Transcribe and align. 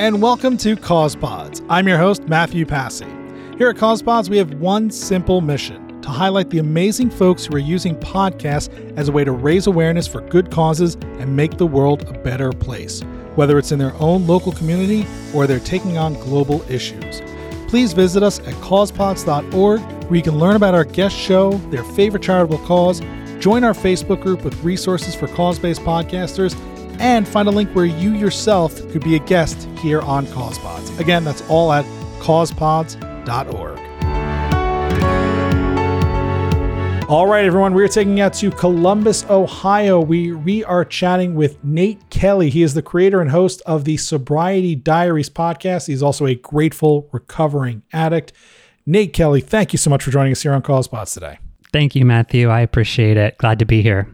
and 0.00 0.22
welcome 0.22 0.56
to 0.56 0.76
Cause 0.76 1.14
Pods. 1.14 1.60
I'm 1.68 1.86
your 1.86 1.98
host, 1.98 2.26
Matthew 2.26 2.64
Passy. 2.64 3.04
Here 3.58 3.68
at 3.68 3.76
Cause 3.76 4.00
Pods, 4.00 4.30
we 4.30 4.38
have 4.38 4.54
one 4.54 4.90
simple 4.90 5.42
mission 5.42 6.00
to 6.00 6.08
highlight 6.08 6.48
the 6.48 6.58
amazing 6.58 7.10
folks 7.10 7.44
who 7.44 7.54
are 7.54 7.58
using 7.58 7.94
podcasts 7.96 8.70
as 8.96 9.10
a 9.10 9.12
way 9.12 9.24
to 9.24 9.32
raise 9.32 9.66
awareness 9.66 10.08
for 10.08 10.22
good 10.22 10.50
causes 10.50 10.94
and 11.18 11.36
make 11.36 11.58
the 11.58 11.66
world 11.66 12.08
a 12.08 12.18
better 12.20 12.50
place, 12.50 13.02
whether 13.34 13.58
it's 13.58 13.72
in 13.72 13.78
their 13.78 13.92
own 13.96 14.26
local 14.26 14.52
community 14.52 15.06
or 15.34 15.46
they're 15.46 15.60
taking 15.60 15.98
on 15.98 16.14
global 16.14 16.62
issues. 16.70 17.20
Please 17.68 17.92
visit 17.92 18.22
us 18.22 18.38
at 18.38 18.54
causepods.org 18.54 19.80
where 19.82 20.16
you 20.16 20.22
can 20.22 20.38
learn 20.38 20.56
about 20.56 20.74
our 20.74 20.84
guest 20.84 21.14
show, 21.14 21.52
their 21.68 21.84
favorite 21.84 22.22
charitable 22.22 22.64
cause, 22.66 23.02
join 23.38 23.64
our 23.64 23.74
Facebook 23.74 24.22
group 24.22 24.44
with 24.44 24.64
resources 24.64 25.14
for 25.14 25.28
cause 25.28 25.58
based 25.58 25.82
podcasters, 25.82 26.58
and 27.00 27.26
find 27.26 27.48
a 27.48 27.50
link 27.50 27.70
where 27.74 27.86
you 27.86 28.14
yourself 28.14 28.76
could 28.90 29.02
be 29.02 29.16
a 29.16 29.18
guest 29.20 29.68
here 29.78 30.00
on 30.02 30.26
CausePods. 30.26 30.98
Again, 31.00 31.24
that's 31.24 31.42
all 31.48 31.72
at 31.72 31.84
causepods.org. 32.20 33.80
All 37.10 37.26
right, 37.26 37.44
everyone, 37.44 37.74
we're 37.74 37.88
taking 37.88 38.20
out 38.20 38.34
to 38.34 38.52
Columbus, 38.52 39.24
Ohio. 39.28 40.00
We 40.00 40.30
we 40.30 40.62
are 40.62 40.84
chatting 40.84 41.34
with 41.34 41.62
Nate 41.64 42.08
Kelly. 42.10 42.50
He 42.50 42.62
is 42.62 42.74
the 42.74 42.82
creator 42.82 43.20
and 43.20 43.30
host 43.32 43.62
of 43.66 43.84
the 43.84 43.96
Sobriety 43.96 44.76
Diaries 44.76 45.28
podcast. 45.28 45.88
He's 45.88 46.04
also 46.04 46.26
a 46.26 46.36
grateful 46.36 47.08
recovering 47.10 47.82
addict. 47.92 48.32
Nate 48.86 49.12
Kelly, 49.12 49.40
thank 49.40 49.72
you 49.72 49.76
so 49.76 49.90
much 49.90 50.04
for 50.04 50.12
joining 50.12 50.30
us 50.30 50.42
here 50.42 50.52
on 50.52 50.62
CausePods 50.62 51.12
today. 51.12 51.40
Thank 51.72 51.96
you, 51.96 52.04
Matthew. 52.04 52.48
I 52.48 52.60
appreciate 52.60 53.16
it. 53.16 53.38
Glad 53.38 53.58
to 53.58 53.64
be 53.64 53.82
here. 53.82 54.06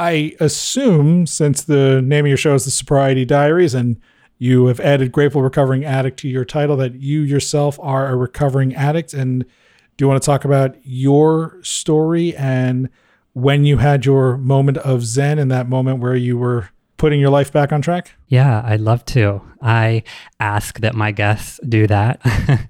I 0.00 0.34
assume 0.40 1.26
since 1.26 1.62
the 1.62 2.00
name 2.00 2.24
of 2.24 2.28
your 2.28 2.38
show 2.38 2.54
is 2.54 2.64
the 2.64 2.70
Sobriety 2.70 3.26
Diaries 3.26 3.74
and 3.74 4.00
you 4.38 4.68
have 4.68 4.80
added 4.80 5.12
Grateful 5.12 5.42
Recovering 5.42 5.84
Addict 5.84 6.18
to 6.20 6.28
your 6.28 6.46
title, 6.46 6.74
that 6.78 6.94
you 6.94 7.20
yourself 7.20 7.78
are 7.82 8.08
a 8.08 8.16
recovering 8.16 8.74
addict. 8.74 9.12
And 9.12 9.44
do 9.44 10.04
you 10.04 10.08
want 10.08 10.22
to 10.22 10.24
talk 10.24 10.46
about 10.46 10.76
your 10.84 11.58
story 11.62 12.34
and 12.34 12.88
when 13.34 13.64
you 13.66 13.76
had 13.76 14.06
your 14.06 14.38
moment 14.38 14.78
of 14.78 15.04
Zen 15.04 15.38
and 15.38 15.50
that 15.50 15.68
moment 15.68 16.00
where 16.00 16.16
you 16.16 16.38
were 16.38 16.70
putting 16.96 17.20
your 17.20 17.28
life 17.28 17.52
back 17.52 17.70
on 17.70 17.82
track? 17.82 18.12
Yeah, 18.26 18.62
I'd 18.64 18.80
love 18.80 19.04
to. 19.06 19.42
I 19.60 20.04
ask 20.40 20.80
that 20.80 20.94
my 20.94 21.12
guests 21.12 21.60
do 21.68 21.86
that. 21.88 22.22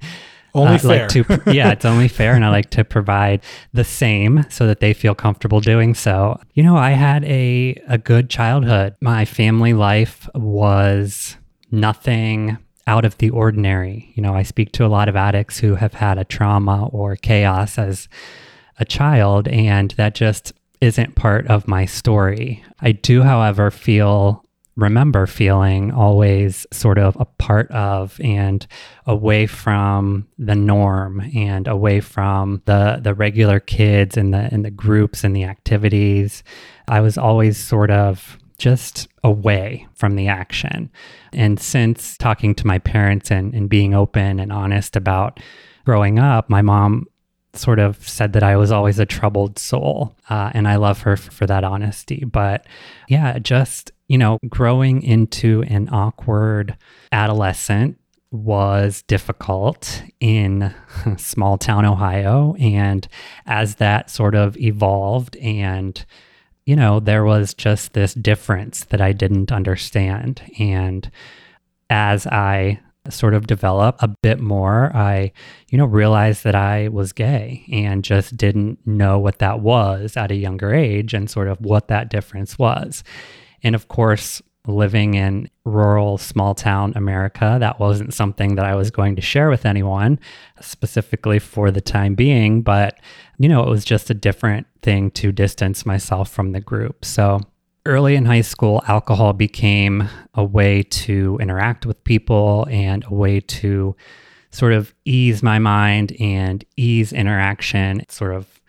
Only 0.55 0.75
uh, 0.75 0.79
fair. 0.79 1.09
Like 1.09 1.45
to, 1.45 1.53
yeah, 1.53 1.71
it's 1.71 1.85
only 1.85 2.09
fair. 2.09 2.35
And 2.35 2.45
I 2.45 2.51
like 2.51 2.71
to 2.71 2.85
provide 2.85 3.43
the 3.73 3.85
same 3.85 4.45
so 4.51 4.67
that 4.67 4.81
they 4.81 4.93
feel 4.93 5.15
comfortable 5.15 5.61
doing 5.61 5.95
so. 5.95 6.41
You 6.55 6.63
know, 6.63 6.77
I 6.77 6.91
had 6.91 7.25
a, 7.25 7.81
a 7.89 7.99
good 7.99 8.31
childhood. 8.31 8.97
My 9.01 9.25
family 9.25 9.73
life 9.73 10.29
was 10.35 11.37
nothing 11.71 12.59
out 12.87 13.05
of 13.05 13.17
the 13.19 13.31
ordinary. 13.31 14.13
You 14.15 14.23
know, 14.23 14.35
I 14.35 14.43
speak 14.43 14.73
to 14.73 14.85
a 14.85 14.89
lot 14.89 15.09
of 15.09 15.17
addicts 15.17 15.59
who 15.59 15.77
have 15.77 15.95
had 15.95 16.19
a 16.19 16.25
trauma 16.25 16.87
or 16.89 17.15
chaos 17.17 17.79
as 17.79 18.09
a 18.79 18.85
child, 18.85 19.47
and 19.47 19.93
that 19.93 20.15
just 20.15 20.53
isn't 20.81 21.15
part 21.15 21.47
of 21.47 21.69
my 21.69 21.85
story. 21.85 22.65
I 22.81 22.93
do, 22.93 23.23
however, 23.23 23.71
feel 23.71 24.45
remember 24.81 25.27
feeling 25.27 25.93
always 25.93 26.67
sort 26.73 26.99
of 26.99 27.17
a 27.21 27.25
part 27.25 27.71
of 27.71 28.21
and 28.23 28.67
away 29.07 29.47
from 29.47 30.27
the 30.39 30.55
norm 30.55 31.21
and 31.35 31.69
away 31.69 32.01
from 32.01 32.63
the 32.65 33.01
the 33.03 33.15
regular 33.15 33.61
kids 33.61 34.17
and 34.17 34.33
the 34.33 34.49
and 34.53 34.65
the 34.65 34.71
groups 34.71 35.23
and 35.23 35.37
the 35.37 35.45
activities. 35.45 36.43
I 36.89 37.01
was 37.01 37.19
always 37.19 37.59
sort 37.59 37.91
of 37.91 38.39
just 38.59 39.09
away 39.25 39.87
from 39.95 40.17
the 40.17 40.29
action. 40.29 40.91
And 41.33 41.59
since 41.59 42.17
talking 42.17 42.55
to 42.57 42.67
my 42.67 42.79
parents 42.79 43.31
and, 43.31 43.55
and 43.55 43.69
being 43.69 43.95
open 43.95 44.39
and 44.39 44.53
honest 44.53 44.97
about 44.97 45.41
growing 45.85 46.19
up, 46.19 46.51
my 46.51 46.63
mom 46.63 47.07
sort 47.55 47.79
of 47.79 48.09
said 48.09 48.33
that 48.35 48.43
I 48.43 48.57
was 48.57 48.71
always 48.71 48.99
a 48.99 49.07
troubled 49.07 49.59
soul. 49.59 50.15
Uh, 50.29 50.51
and 50.55 50.69
I 50.69 50.77
love 50.77 51.01
her 51.03 51.17
for, 51.17 51.31
for 51.31 51.47
that 51.47 51.65
honesty. 51.65 52.25
But 52.25 52.67
yeah, 53.09 53.39
just 53.39 53.91
you 54.11 54.19
know, 54.19 54.41
growing 54.49 55.05
into 55.05 55.63
an 55.69 55.89
awkward 55.93 56.77
adolescent 57.13 57.97
was 58.33 59.03
difficult 59.03 60.03
in 60.19 60.75
small 61.17 61.57
town 61.57 61.85
Ohio. 61.85 62.57
And 62.59 63.07
as 63.47 63.77
that 63.77 64.11
sort 64.11 64.35
of 64.35 64.57
evolved, 64.57 65.37
and, 65.37 66.05
you 66.67 66.75
know, 66.75 66.99
there 66.99 67.23
was 67.23 67.55
just 67.55 67.93
this 67.93 68.13
difference 68.15 68.83
that 68.87 69.01
I 69.01 69.13
didn't 69.13 69.53
understand. 69.53 70.43
And 70.59 71.09
as 71.89 72.27
I 72.27 72.81
sort 73.11 73.35
of 73.35 73.47
develop 73.47 73.95
a 74.03 74.09
bit 74.09 74.41
more, 74.41 74.91
I, 74.93 75.31
you 75.69 75.79
know, 75.79 75.87
realized 75.87 76.43
that 76.43 76.57
I 76.57 76.89
was 76.89 77.13
gay 77.13 77.65
and 77.71 78.03
just 78.03 78.37
didn't 78.37 78.85
know 78.85 79.21
what 79.21 79.39
that 79.39 79.61
was 79.61 80.17
at 80.17 80.33
a 80.33 80.37
younger 80.37 80.75
age 80.75 81.15
and 81.15 81.31
sort 81.31 81.47
of 81.47 81.61
what 81.61 81.87
that 81.87 82.11
difference 82.11 82.59
was. 82.59 83.05
And 83.63 83.75
of 83.75 83.89
course, 83.89 84.43
living 84.67 85.15
in 85.15 85.49
rural 85.65 86.19
small 86.19 86.55
town 86.55 86.93
America, 86.95 87.57
that 87.61 87.81
wasn't 87.81 88.15
something 88.15 88.57
that 88.57 88.65
I 88.65 88.75
was 88.75 88.91
going 88.91 89.17
to 89.17 89.23
share 89.23 89.51
with 89.51 89.65
anyone 89.65 90.19
specifically 90.61 91.39
for 91.39 91.71
the 91.71 91.81
time 91.81 92.15
being. 92.15 92.63
But, 92.63 92.99
you 93.39 93.49
know, 93.49 93.63
it 93.63 93.69
was 93.69 93.85
just 93.85 94.11
a 94.11 94.15
different 94.15 94.67
thing 94.83 95.11
to 95.13 95.33
distance 95.33 95.87
myself 95.87 96.31
from 96.31 96.53
the 96.53 96.61
group. 96.61 97.05
So, 97.05 97.41
early 97.87 98.15
in 98.15 98.27
high 98.27 98.43
school, 98.43 98.83
alcohol 98.87 99.33
became 99.33 100.09
a 100.35 100.45
way 100.45 100.83
to 100.83 101.39
interact 101.41 101.87
with 101.87 102.03
people 102.05 102.67
and 102.71 103.05
a 103.07 103.15
way 103.15 103.41
to 103.41 103.97
sort 104.51 104.73
of 104.73 104.93
ease 105.05 105.43
my 105.43 105.59
mind 105.59 106.15
and 106.21 106.65
ease 106.77 107.13
interaction, 107.13 108.03
sort 108.09 108.35
of 108.35 108.60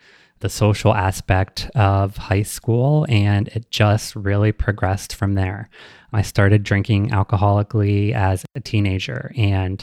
the 0.42 0.48
social 0.48 0.92
aspect 0.92 1.70
of 1.74 2.16
high 2.16 2.42
school, 2.42 3.06
and 3.08 3.48
it 3.48 3.70
just 3.70 4.14
really 4.14 4.52
progressed 4.52 5.14
from 5.14 5.34
there. 5.34 5.70
I 6.12 6.22
started 6.22 6.62
drinking 6.62 7.10
alcoholically 7.10 8.12
as 8.12 8.44
a 8.54 8.60
teenager, 8.60 9.32
and 9.36 9.82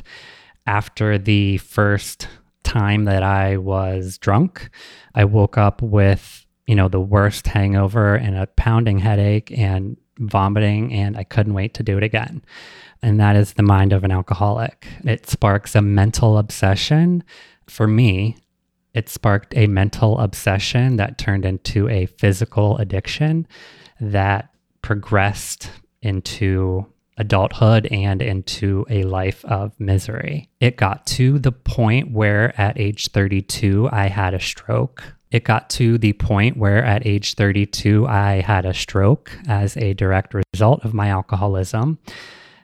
after 0.68 1.18
the 1.18 1.58
first 1.58 2.28
time 2.64 3.06
that 3.06 3.24
I 3.24 3.58
was 3.58 4.18
drunk, 4.18 4.70
I 5.16 5.26
woke 5.26 5.58
up 5.58 5.82
with, 5.82 6.46
you 6.68 6.76
know, 6.76 6.90
the 6.90 7.00
worst 7.00 7.48
hangover 7.48 8.16
and 8.16 8.38
a 8.38 8.46
pounding 8.46 9.00
headache 9.00 9.58
and 9.58 9.98
vomiting, 10.20 10.94
and 10.94 11.18
I 11.18 11.24
couldn't 11.24 11.54
wait 11.54 11.74
to 11.76 11.84
do 11.84 11.98
it 11.98 12.04
again. 12.04 12.44
And 13.02 13.20
that 13.20 13.38
is 13.38 13.54
the 13.54 13.64
mind 13.64 13.94
of 13.94 14.04
an 14.04 14.12
alcoholic. 14.12 14.88
It 15.06 15.28
sparks 15.28 15.74
a 15.74 15.82
mental 15.82 16.38
obsession 16.38 17.24
for 17.66 17.88
me 17.88 18.36
it 18.94 19.10
sparked 19.10 19.56
a 19.56 19.68
mental 19.68 20.20
obsession 20.20 20.96
that 20.98 21.18
turned 21.18 21.46
into 21.46 21.88
a 21.90 22.08
physical 22.08 22.78
addiction 22.78 23.48
that 24.00 24.50
progressed 24.82 25.70
into 26.02 26.86
adulthood 27.18 27.86
and 27.92 28.22
into 28.22 28.86
a 28.90 29.04
life 29.04 29.44
of 29.46 29.78
misery. 29.80 30.50
It 30.60 30.78
got 30.78 31.06
to 31.08 31.38
the 31.38 31.52
point 31.52 32.12
where 32.12 32.60
at 32.60 32.80
age 32.80 33.10
32, 33.10 33.90
I 33.92 34.08
had 34.08 34.34
a 34.34 34.40
stroke. 34.40 35.04
It 35.30 35.44
got 35.44 35.70
to 35.72 35.98
the 35.98 36.14
point 36.14 36.58
where 36.58 36.84
at 36.84 37.06
age 37.06 37.36
32, 37.36 38.08
I 38.08 38.42
had 38.42 38.66
a 38.66 38.74
stroke 38.74 39.32
as 39.48 39.76
a 39.78 39.94
direct 39.94 40.34
result 40.34 40.84
of 40.86 40.94
my 40.94 41.10
alcoholism. 41.10 42.00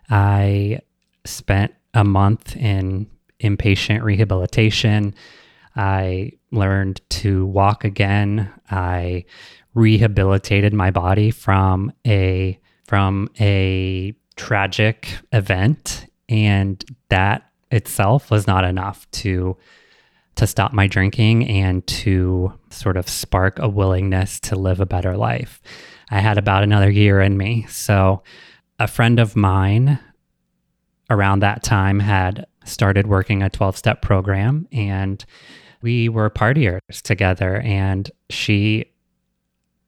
I 0.09 0.80
spent 1.25 1.74
a 1.94 2.03
month 2.03 2.56
in 2.56 3.07
inpatient 3.42 4.03
rehabilitation 4.03 5.13
I 5.75 6.34
learned 6.52 7.02
to 7.09 7.46
walk 7.46 7.84
again. 7.84 8.52
I 8.69 9.25
rehabilitated 9.74 10.74
my 10.74 10.91
body 10.91 11.31
from 11.31 11.91
a 12.06 12.59
from 12.86 13.30
a 13.40 14.13
tragic 14.36 15.10
event 15.31 16.06
and 16.30 16.83
that 17.10 17.50
itself 17.72 18.31
was 18.31 18.48
not 18.48 18.63
enough 18.63 19.10
to 19.12 19.57
to 20.36 20.45
stop 20.45 20.74
my 20.74 20.86
drinking 20.86 21.48
and 21.48 21.86
to 21.88 22.54
sort 22.69 22.98
of 22.98 23.07
spark 23.07 23.57
a 23.60 23.69
willingness 23.69 24.39
to 24.42 24.56
live 24.56 24.81
a 24.81 24.86
better 24.86 25.16
life. 25.16 25.62
I 26.10 26.19
had 26.19 26.38
about 26.38 26.63
another 26.63 26.92
year 26.92 27.21
in 27.21 27.38
me. 27.38 27.66
So 27.69 28.21
a 28.78 28.88
friend 28.88 29.19
of 29.19 29.36
mine 29.36 29.98
around 31.10 31.39
that 31.39 31.63
time 31.63 32.00
had 32.00 32.45
started 32.66 33.07
working 33.07 33.44
a 33.44 33.50
12 33.50 33.78
step 33.78 34.01
program 34.01 34.68
and 34.71 35.24
we 35.81 36.10
were 36.10 36.30
partiers 36.30 37.01
together 37.04 37.62
and 37.62 38.10
she 38.30 38.86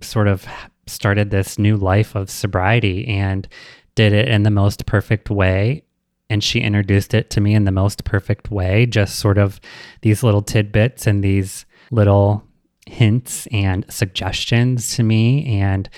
sort 0.01 0.28
of 0.28 0.45
started 0.86 1.31
this 1.31 1.57
new 1.57 1.75
life 1.75 2.16
of 2.16 2.30
sobriety 2.30 3.07
and 3.07 3.48
did 3.95 4.13
it 4.13 4.28
in 4.28 4.44
the 4.44 4.51
most 4.51 4.86
perfect 4.86 5.30
way. 5.30 5.84
And 6.30 6.44
she 6.44 6.60
introduced 6.60 7.13
it 7.13 7.30
to 7.31 7.42
me 7.42 7.56
in 7.56 7.63
the 7.63 7.72
most 7.72 8.04
perfect 8.04 8.51
way 8.51 8.86
just 8.86 9.18
sort 9.18 9.38
of 9.38 9.60
these 10.01 10.24
little 10.24 10.42
tidbits 10.42 11.07
and 11.07 11.24
these 11.24 11.66
little 11.90 12.44
hints 12.86 13.48
and 13.48 13.86
suggestions 13.90 14.95
to 14.95 15.04
me. 15.04 15.60
And 15.60 15.90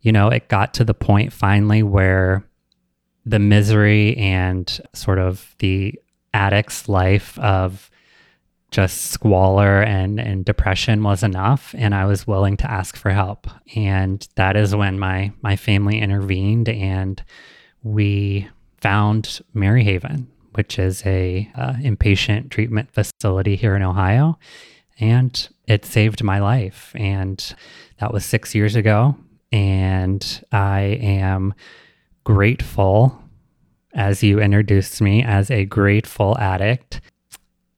you 0.00 0.12
know 0.12 0.28
it 0.28 0.48
got 0.48 0.74
to 0.74 0.84
the 0.84 0.94
point 0.94 1.32
finally 1.32 1.82
where 1.82 2.44
the 3.26 3.38
misery 3.38 4.16
and 4.16 4.80
sort 4.94 5.18
of 5.18 5.54
the 5.58 5.94
addict's 6.32 6.88
life 6.88 7.38
of 7.38 7.90
just 8.70 9.10
squalor 9.10 9.82
and, 9.82 10.20
and 10.20 10.44
depression 10.44 11.02
was 11.02 11.22
enough 11.22 11.74
and 11.78 11.94
i 11.94 12.04
was 12.04 12.26
willing 12.26 12.56
to 12.56 12.70
ask 12.70 12.96
for 12.96 13.10
help. 13.10 13.46
And 13.74 14.26
that 14.34 14.56
is 14.56 14.74
when 14.74 14.98
my 14.98 15.32
my 15.42 15.56
family 15.56 16.00
intervened 16.00 16.68
and 16.68 17.22
we 17.82 18.48
found 18.80 19.40
Maryhaven 19.54 20.26
which 20.52 20.78
is 20.78 21.04
a 21.06 21.48
uh, 21.54 21.74
inpatient 21.74 22.50
treatment 22.50 22.90
facility 22.90 23.54
here 23.54 23.76
in 23.76 23.82
ohio 23.82 24.38
and 25.00 25.48
it 25.66 25.84
saved 25.84 26.24
my 26.24 26.40
life. 26.40 26.92
And 26.96 27.54
that 28.00 28.12
was 28.12 28.24
six 28.24 28.54
years 28.54 28.76
ago 28.76 29.16
and 29.50 30.44
i 30.52 30.80
am 30.80 31.54
grateful 32.24 33.18
as 33.94 34.22
you 34.22 34.38
introduced 34.40 35.00
me 35.00 35.22
as 35.22 35.50
a 35.50 35.64
grateful 35.64 36.36
addict 36.38 37.00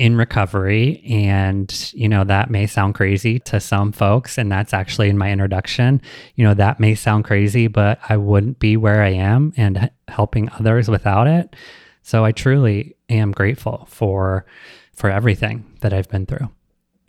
in 0.00 0.16
recovery. 0.16 1.02
And, 1.06 1.92
you 1.92 2.08
know, 2.08 2.24
that 2.24 2.50
may 2.50 2.66
sound 2.66 2.94
crazy 2.94 3.38
to 3.40 3.60
some 3.60 3.92
folks. 3.92 4.38
And 4.38 4.50
that's 4.50 4.72
actually 4.72 5.10
in 5.10 5.18
my 5.18 5.30
introduction. 5.30 6.00
You 6.36 6.44
know, 6.44 6.54
that 6.54 6.80
may 6.80 6.94
sound 6.94 7.26
crazy, 7.26 7.66
but 7.66 7.98
I 8.08 8.16
wouldn't 8.16 8.58
be 8.58 8.78
where 8.78 9.02
I 9.02 9.10
am 9.10 9.52
and 9.58 9.90
helping 10.08 10.48
others 10.52 10.88
without 10.88 11.26
it. 11.26 11.54
So 12.02 12.24
I 12.24 12.32
truly 12.32 12.96
am 13.10 13.30
grateful 13.30 13.86
for 13.90 14.46
for 14.94 15.10
everything 15.10 15.64
that 15.80 15.92
I've 15.92 16.08
been 16.08 16.24
through. 16.26 16.50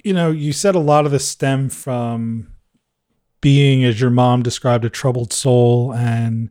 You 0.03 0.13
know, 0.13 0.31
you 0.31 0.51
said 0.51 0.75
a 0.75 0.79
lot 0.79 1.05
of 1.05 1.11
this 1.11 1.27
stem 1.27 1.69
from 1.69 2.51
being, 3.39 3.85
as 3.85 4.01
your 4.01 4.09
mom 4.09 4.43
described, 4.43 4.83
a 4.83 4.89
troubled 4.89 5.31
soul 5.31 5.93
and 5.93 6.49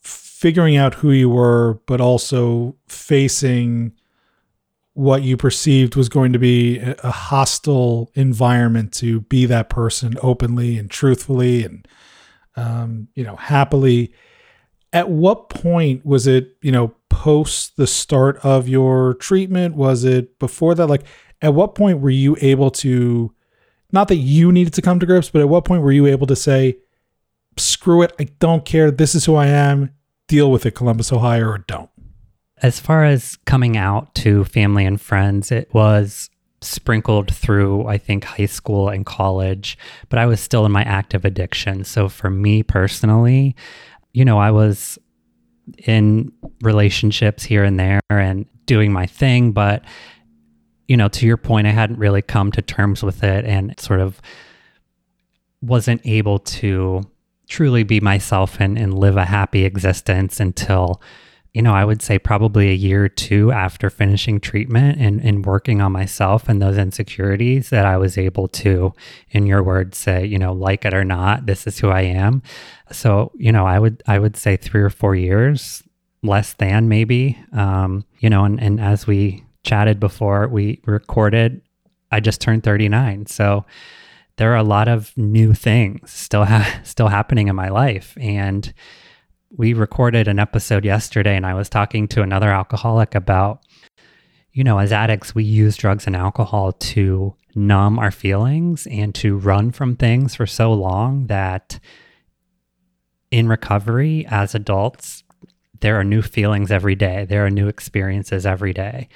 figuring 0.00 0.76
out 0.76 0.94
who 0.94 1.10
you 1.12 1.30
were, 1.30 1.80
but 1.86 2.00
also 2.00 2.76
facing 2.88 3.92
what 4.98 5.22
you 5.22 5.36
perceived 5.36 5.94
was 5.94 6.08
going 6.08 6.32
to 6.32 6.40
be 6.40 6.78
a 6.78 7.10
hostile 7.12 8.10
environment 8.16 8.92
to 8.92 9.20
be 9.20 9.46
that 9.46 9.68
person 9.68 10.16
openly 10.24 10.76
and 10.76 10.90
truthfully 10.90 11.62
and 11.62 11.86
um, 12.56 13.06
you 13.14 13.22
know 13.22 13.36
happily. 13.36 14.12
At 14.92 15.08
what 15.08 15.50
point 15.50 16.04
was 16.04 16.26
it 16.26 16.56
you 16.62 16.72
know 16.72 16.96
post 17.10 17.76
the 17.76 17.86
start 17.86 18.44
of 18.44 18.68
your 18.68 19.14
treatment? 19.14 19.76
Was 19.76 20.02
it 20.02 20.36
before 20.40 20.74
that? 20.74 20.88
Like 20.88 21.04
at 21.40 21.54
what 21.54 21.76
point 21.76 22.00
were 22.00 22.10
you 22.10 22.36
able 22.40 22.72
to 22.72 23.32
not 23.92 24.08
that 24.08 24.16
you 24.16 24.50
needed 24.50 24.74
to 24.74 24.82
come 24.82 24.98
to 24.98 25.06
grips 25.06 25.30
but 25.30 25.40
at 25.40 25.48
what 25.48 25.64
point 25.64 25.82
were 25.82 25.92
you 25.92 26.06
able 26.06 26.26
to 26.26 26.36
say 26.36 26.76
screw 27.56 28.02
it 28.02 28.12
i 28.20 28.24
don't 28.38 28.64
care 28.64 28.90
this 28.90 29.14
is 29.14 29.24
who 29.24 29.34
i 29.34 29.46
am 29.46 29.90
deal 30.26 30.50
with 30.50 30.66
it 30.66 30.72
columbus 30.72 31.10
ohio 31.10 31.46
or 31.46 31.58
don't 31.58 31.88
as 32.62 32.80
far 32.80 33.04
as 33.04 33.36
coming 33.44 33.76
out 33.76 34.14
to 34.16 34.44
family 34.44 34.84
and 34.84 35.00
friends, 35.00 35.50
it 35.50 35.72
was 35.72 36.30
sprinkled 36.60 37.32
through, 37.32 37.86
I 37.86 37.98
think, 37.98 38.24
high 38.24 38.46
school 38.46 38.88
and 38.88 39.06
college, 39.06 39.78
but 40.08 40.18
I 40.18 40.26
was 40.26 40.40
still 40.40 40.66
in 40.66 40.72
my 40.72 40.82
active 40.82 41.24
addiction. 41.24 41.84
So 41.84 42.08
for 42.08 42.30
me 42.30 42.62
personally, 42.62 43.54
you 44.12 44.24
know, 44.24 44.38
I 44.38 44.50
was 44.50 44.98
in 45.86 46.32
relationships 46.62 47.44
here 47.44 47.62
and 47.62 47.78
there 47.78 48.00
and 48.10 48.46
doing 48.66 48.92
my 48.92 49.06
thing, 49.06 49.52
but, 49.52 49.84
you 50.88 50.96
know, 50.96 51.08
to 51.08 51.26
your 51.26 51.36
point, 51.36 51.66
I 51.66 51.70
hadn't 51.70 51.98
really 51.98 52.22
come 52.22 52.50
to 52.52 52.62
terms 52.62 53.02
with 53.02 53.22
it 53.22 53.44
and 53.44 53.78
sort 53.78 54.00
of 54.00 54.20
wasn't 55.60 56.00
able 56.04 56.38
to 56.38 57.02
truly 57.48 57.82
be 57.82 58.00
myself 58.00 58.60
and, 58.60 58.78
and 58.78 58.98
live 58.98 59.16
a 59.16 59.24
happy 59.24 59.64
existence 59.64 60.40
until 60.40 61.00
you 61.54 61.62
know, 61.62 61.72
I 61.72 61.84
would 61.84 62.02
say 62.02 62.18
probably 62.18 62.70
a 62.70 62.74
year 62.74 63.04
or 63.04 63.08
two 63.08 63.50
after 63.52 63.90
finishing 63.90 64.38
treatment 64.38 65.00
and, 65.00 65.20
and 65.20 65.44
working 65.44 65.80
on 65.80 65.92
myself 65.92 66.48
and 66.48 66.60
those 66.60 66.76
insecurities 66.76 67.70
that 67.70 67.86
I 67.86 67.96
was 67.96 68.18
able 68.18 68.48
to, 68.48 68.94
in 69.30 69.46
your 69.46 69.62
words, 69.62 69.98
say, 69.98 70.24
you 70.26 70.38
know, 70.38 70.52
like 70.52 70.84
it 70.84 70.94
or 70.94 71.04
not, 71.04 71.46
this 71.46 71.66
is 71.66 71.78
who 71.78 71.88
I 71.88 72.02
am. 72.02 72.42
So, 72.92 73.32
you 73.34 73.50
know, 73.50 73.66
I 73.66 73.78
would 73.78 74.02
I 74.06 74.18
would 74.18 74.36
say 74.36 74.56
three 74.56 74.82
or 74.82 74.90
four 74.90 75.14
years, 75.14 75.82
less 76.22 76.52
than 76.54 76.88
maybe. 76.88 77.38
Um, 77.52 78.04
you 78.20 78.30
know, 78.30 78.44
and, 78.44 78.60
and 78.60 78.80
as 78.80 79.06
we 79.06 79.44
chatted 79.64 79.98
before 80.00 80.48
we 80.48 80.80
recorded, 80.86 81.62
I 82.10 82.20
just 82.20 82.40
turned 82.40 82.62
39. 82.62 83.26
So 83.26 83.64
there 84.36 84.52
are 84.52 84.56
a 84.56 84.62
lot 84.62 84.88
of 84.88 85.16
new 85.16 85.52
things 85.54 86.10
still 86.10 86.44
ha- 86.44 86.80
still 86.84 87.08
happening 87.08 87.48
in 87.48 87.56
my 87.56 87.68
life. 87.68 88.16
And 88.20 88.72
we 89.50 89.72
recorded 89.72 90.28
an 90.28 90.38
episode 90.38 90.84
yesterday 90.84 91.36
and 91.36 91.46
I 91.46 91.54
was 91.54 91.68
talking 91.68 92.06
to 92.08 92.22
another 92.22 92.50
alcoholic 92.50 93.14
about, 93.14 93.60
you 94.52 94.62
know, 94.62 94.78
as 94.78 94.92
addicts, 94.92 95.34
we 95.34 95.44
use 95.44 95.76
drugs 95.76 96.06
and 96.06 96.14
alcohol 96.14 96.72
to 96.72 97.34
numb 97.54 97.98
our 97.98 98.10
feelings 98.10 98.86
and 98.90 99.14
to 99.16 99.36
run 99.36 99.70
from 99.70 99.96
things 99.96 100.34
for 100.34 100.46
so 100.46 100.72
long 100.72 101.26
that 101.26 101.80
in 103.30 103.48
recovery 103.48 104.26
as 104.28 104.54
adults, 104.54 105.24
there 105.80 105.98
are 105.98 106.04
new 106.04 106.22
feelings 106.22 106.70
every 106.70 106.94
day, 106.94 107.24
there 107.24 107.44
are 107.46 107.50
new 107.50 107.68
experiences 107.68 108.44
every 108.46 108.72
day. 108.72 109.08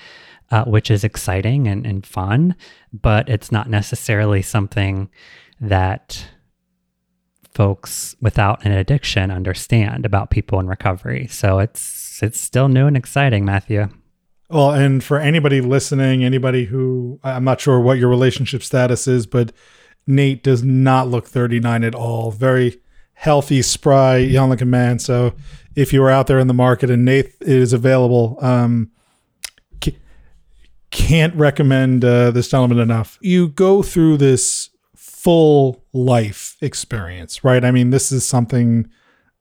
Uh, 0.50 0.64
which 0.64 0.90
is 0.90 1.02
exciting 1.02 1.66
and, 1.66 1.86
and 1.86 2.04
fun, 2.04 2.54
but 2.92 3.26
it's 3.26 3.50
not 3.50 3.70
necessarily 3.70 4.42
something 4.42 5.08
that 5.62 6.26
folks 7.54 8.16
without 8.20 8.64
an 8.64 8.72
addiction 8.72 9.30
understand 9.30 10.06
about 10.06 10.30
people 10.30 10.58
in 10.60 10.66
recovery. 10.66 11.26
So 11.28 11.58
it's 11.58 12.22
it's 12.22 12.40
still 12.40 12.68
new 12.68 12.86
and 12.86 12.96
exciting, 12.96 13.44
Matthew. 13.44 13.88
Well, 14.48 14.72
and 14.72 15.02
for 15.02 15.18
anybody 15.18 15.60
listening, 15.60 16.24
anybody 16.24 16.64
who 16.64 17.18
I'm 17.24 17.44
not 17.44 17.60
sure 17.60 17.80
what 17.80 17.98
your 17.98 18.10
relationship 18.10 18.62
status 18.62 19.08
is, 19.08 19.26
but 19.26 19.52
Nate 20.06 20.42
does 20.42 20.62
not 20.62 21.08
look 21.08 21.26
39 21.26 21.84
at 21.84 21.94
all. 21.94 22.30
Very 22.30 22.80
healthy, 23.14 23.62
spry, 23.62 24.16
young 24.16 24.50
looking 24.50 24.70
man. 24.70 24.98
So 24.98 25.34
if 25.74 25.92
you 25.92 26.02
are 26.02 26.10
out 26.10 26.26
there 26.26 26.38
in 26.38 26.48
the 26.48 26.54
market 26.54 26.90
and 26.90 27.04
Nate 27.04 27.34
is 27.40 27.72
available, 27.72 28.36
um, 28.40 28.90
can't 30.92 31.34
recommend 31.34 32.04
uh, 32.04 32.30
this 32.30 32.48
gentleman 32.48 32.78
enough. 32.78 33.18
You 33.22 33.48
go 33.48 33.82
through 33.82 34.18
this 34.18 34.68
full 35.22 35.84
life 35.92 36.56
experience, 36.60 37.44
right? 37.44 37.64
I 37.64 37.70
mean, 37.70 37.90
this 37.90 38.10
is 38.10 38.26
something 38.26 38.88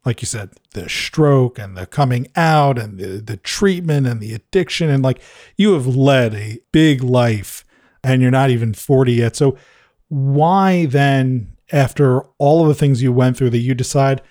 like 0.06 0.22
you 0.22 0.26
said, 0.26 0.50
the 0.74 0.90
stroke 0.90 1.60
and 1.60 1.78
the 1.78 1.86
coming 1.86 2.28
out 2.36 2.80
and 2.80 2.98
the, 2.98 3.22
the 3.22 3.38
treatment 3.38 4.08
and 4.08 4.20
the 4.20 4.34
addiction. 4.34 4.90
And 4.90 5.04
like 5.04 5.22
you 5.58 5.74
have 5.74 5.88
led 5.88 6.34
a 6.34 6.60
big 6.72 7.04
life 7.04 7.64
and 8.04 8.22
you're 8.22 8.32
not 8.32 8.50
even 8.50 8.74
40 8.74 9.14
yet. 9.14 9.36
So, 9.36 9.58
why 10.10 10.88
then, 10.88 11.54
after 11.72 12.22
all 12.38 12.62
of 12.62 12.68
the 12.68 12.76
things 12.76 13.02
you 13.02 13.14
went 13.14 13.38
through, 13.38 13.52
that 13.52 13.60
you 13.60 13.74
decide, 13.74 14.22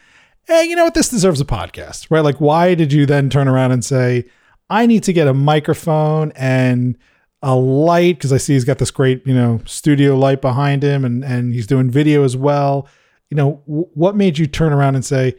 hey, 0.46 0.64
you 0.64 0.76
know 0.76 0.84
what, 0.84 0.92
this 0.92 1.08
deserves 1.08 1.40
a 1.40 1.44
podcast, 1.46 2.08
right? 2.10 2.20
Like, 2.20 2.38
why 2.38 2.74
did 2.74 2.92
you 2.92 3.06
then 3.06 3.30
turn 3.30 3.48
around 3.48 3.72
and 3.72 3.82
say, 3.82 4.26
I 4.68 4.84
need 4.84 5.04
to 5.04 5.12
get 5.14 5.26
a 5.26 5.32
microphone 5.32 6.32
and 6.32 6.98
a 7.42 7.54
light 7.54 8.16
because 8.16 8.32
I 8.32 8.36
see 8.36 8.52
he's 8.54 8.64
got 8.64 8.78
this 8.78 8.90
great, 8.90 9.26
you 9.26 9.34
know, 9.34 9.60
studio 9.64 10.16
light 10.16 10.40
behind 10.40 10.82
him 10.82 11.04
and 11.04 11.24
and 11.24 11.54
he's 11.54 11.66
doing 11.66 11.90
video 11.90 12.24
as 12.24 12.36
well. 12.36 12.86
You 13.30 13.36
know, 13.36 13.62
w- 13.66 13.88
what 13.94 14.16
made 14.16 14.38
you 14.38 14.46
turn 14.46 14.72
around 14.72 14.94
and 14.94 15.04
say, 15.04 15.34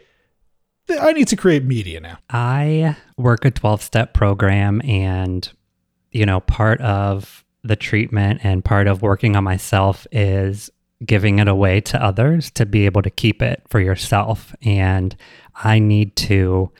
I 0.89 1.13
need 1.13 1.27
to 1.27 1.36
create 1.36 1.63
media 1.63 2.00
now? 2.00 2.17
I 2.29 2.98
work 3.17 3.46
a 3.46 3.51
12 3.51 3.81
step 3.81 4.13
program 4.13 4.81
and 4.84 5.50
you 6.12 6.25
know, 6.25 6.41
part 6.41 6.81
of 6.81 7.46
the 7.63 7.75
treatment 7.75 8.41
and 8.43 8.65
part 8.65 8.88
of 8.88 9.01
working 9.01 9.36
on 9.36 9.43
myself 9.43 10.05
is 10.12 10.70
giving 11.05 11.39
it 11.39 11.48
away 11.48 11.81
to 11.81 12.03
others 12.03 12.51
to 12.51 12.65
be 12.65 12.86
able 12.86 13.01
to 13.01 13.10
keep 13.10 13.41
it 13.41 13.63
for 13.70 13.79
yourself. 13.79 14.53
And 14.63 15.15
I 15.55 15.79
need 15.79 16.15
to 16.17 16.72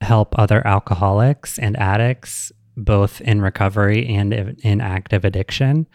help 0.00 0.36
other 0.38 0.66
alcoholics 0.66 1.58
and 1.58 1.76
addicts 1.78 2.52
both 2.76 3.20
in 3.20 3.40
recovery 3.40 4.06
and 4.06 4.32
in 4.62 4.80
active 4.80 5.24
addiction, 5.24 5.86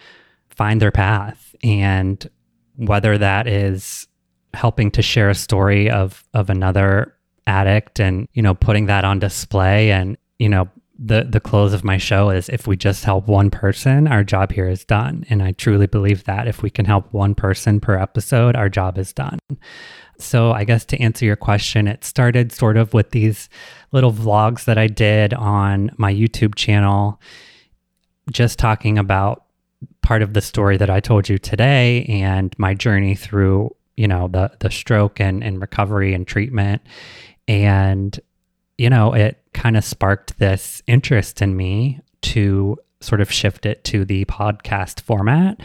find 0.50 0.81
their 0.81 0.91
path. 0.91 1.55
And 1.63 2.27
whether 2.75 3.17
that 3.17 3.48
is 3.48 4.07
helping 4.53 4.91
to 4.91 5.01
share 5.01 5.29
a 5.29 5.36
story 5.36 5.89
of 5.89 6.24
of 6.34 6.50
another 6.50 7.13
addict 7.46 8.00
and 8.00 8.27
you 8.34 8.41
know 8.41 8.53
putting 8.53 8.88
that 8.88 9.05
on 9.05 9.19
display 9.19 9.91
and 9.91 10.17
you 10.39 10.50
know 10.50 10.67
the 11.00 11.24
the 11.30 11.39
close 11.39 11.74
of 11.74 11.84
my 11.84 11.98
show 11.98 12.30
is 12.30 12.50
if 12.50 12.66
we 12.66 12.75
just 12.75 13.04
help 13.04 13.27
one 13.27 13.51
person 13.51 14.08
our 14.08 14.24
job 14.24 14.51
here 14.51 14.68
is 14.68 14.84
done 14.84 15.24
and 15.30 15.44
i 15.44 15.51
truly 15.51 15.86
believe 15.86 16.24
that 16.24 16.48
if 16.48 16.63
we 16.63 16.70
can 16.70 16.86
help 16.86 17.12
one 17.13 17.36
person 17.36 17.80
per 17.80 17.96
episode 17.98 18.56
our 18.56 18.68
job 18.68 18.98
is 18.98 19.13
done 19.13 19.39
so, 20.20 20.51
I 20.51 20.63
guess 20.63 20.84
to 20.86 21.01
answer 21.01 21.25
your 21.25 21.36
question, 21.36 21.88
it 21.88 22.04
started 22.04 22.51
sort 22.51 22.77
of 22.77 22.94
with 22.94 23.12
these 23.12 23.50
little 23.92 24.12
vlogs 24.12 24.66
that 24.66 24.77
I 24.77 24.88
did 24.88 25.34
on 25.34 25.92
my 25.98 26.13
YouTube 26.13 26.56
channel, 26.56 27.22
just 28.32 28.58
talking 28.58 28.98
about 28.98 29.44
part 30.01 30.22
of 30.22 30.34
the 30.34 30.42
story 30.42 30.77
that 30.77 30.89
I 30.89 31.00
told 31.00 31.30
you 31.30 31.38
today 31.38 32.04
and 32.06 32.54
my 32.58 32.74
journey 32.74 33.13
through, 33.13 33.75
you 33.96 34.08
know, 34.08 34.27
the 34.27 34.51
the 34.60 34.72
stroke 34.72 35.20
and, 35.20 35.44
and 35.44 35.62
recovery 35.62 36.13
and 36.13 36.25
treatment. 36.25 36.82
And 37.48 38.20
you 38.77 38.89
know, 38.89 39.13
it 39.13 39.41
kind 39.53 39.77
of 39.77 39.84
sparked 39.84 40.38
this 40.39 40.81
interest 40.88 41.41
in 41.41 41.55
me 41.55 42.00
to 42.22 42.77
sort 43.01 43.22
of 43.22 43.31
shift 43.31 43.65
it 43.65 43.84
to 43.86 44.05
the 44.05 44.25
podcast 44.25 45.01
format 45.01 45.60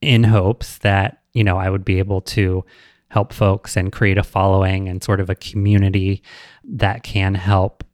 in 0.00 0.24
hopes 0.24 0.78
that, 0.78 1.22
you 1.32 1.44
know, 1.44 1.56
I 1.56 1.70
would 1.70 1.84
be 1.84 1.98
able 1.98 2.20
to 2.22 2.64
help 3.08 3.32
folks 3.32 3.76
and 3.76 3.92
create 3.92 4.18
a 4.18 4.22
following 4.22 4.88
and 4.88 5.02
sort 5.02 5.20
of 5.20 5.28
a 5.28 5.34
community 5.34 6.22
that 6.64 7.02
can 7.02 7.34
help 7.34 7.84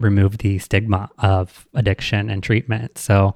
remove 0.00 0.38
the 0.38 0.58
stigma 0.58 1.08
of 1.18 1.66
addiction 1.74 2.28
and 2.28 2.42
treatment. 2.42 2.98
So, 2.98 3.34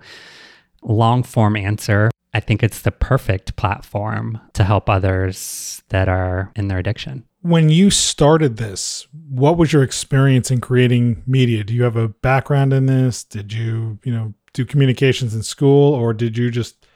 long 0.83 1.23
form 1.23 1.57
answer 1.57 2.11
I 2.33 2.40
think 2.40 2.62
it's 2.62 2.83
the 2.83 2.93
perfect 2.93 3.57
platform 3.57 4.40
to 4.52 4.64
help 4.64 4.88
others 4.88 5.83
that 5.88 6.09
are 6.09 6.52
in 6.55 6.69
their 6.69 6.79
addiction. 6.79 7.25
When 7.42 7.70
you 7.70 7.90
started 7.90 8.59
this, 8.59 9.06
what 9.28 9.56
was 9.56 9.73
your 9.73 9.82
experience 9.82 10.50
in 10.50 10.61
creating 10.61 11.23
media? 11.26 11.64
Do 11.64 11.73
you 11.73 11.85
have 11.85 11.97
a 11.97 12.09
background 12.09 12.73
in 12.73 12.87
this? 12.87 13.25
Did 13.25 13.52
you, 13.52 13.99
you 14.04 14.12
know, 14.12 14.35
do 14.52 14.64
communications 14.64 15.35
in 15.35 15.42
school 15.42 15.94
or 15.94 16.12
did 16.12 16.37
you 16.37 16.50
just 16.50 16.87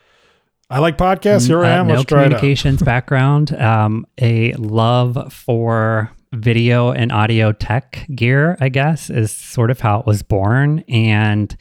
I 0.70 0.78
like 0.78 0.96
podcasts. 0.96 1.46
Here 1.46 1.62
I 1.62 1.72
uh, 1.72 1.80
am. 1.80 1.90
Uh, 1.90 1.94
no 1.94 2.04
communications 2.04 2.82
background. 2.84 3.54
Um, 3.54 4.06
a 4.18 4.54
love 4.54 5.32
for 5.32 6.10
video 6.32 6.90
and 6.90 7.12
audio 7.12 7.52
tech 7.52 8.06
gear, 8.14 8.56
I 8.60 8.70
guess, 8.70 9.10
is 9.10 9.30
sort 9.30 9.70
of 9.70 9.80
how 9.80 10.00
it 10.00 10.06
was 10.06 10.22
born. 10.22 10.82
And 10.88 11.54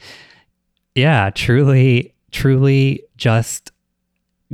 yeah, 0.94 1.30
truly, 1.30 2.14
truly 2.32 3.04
just 3.16 3.72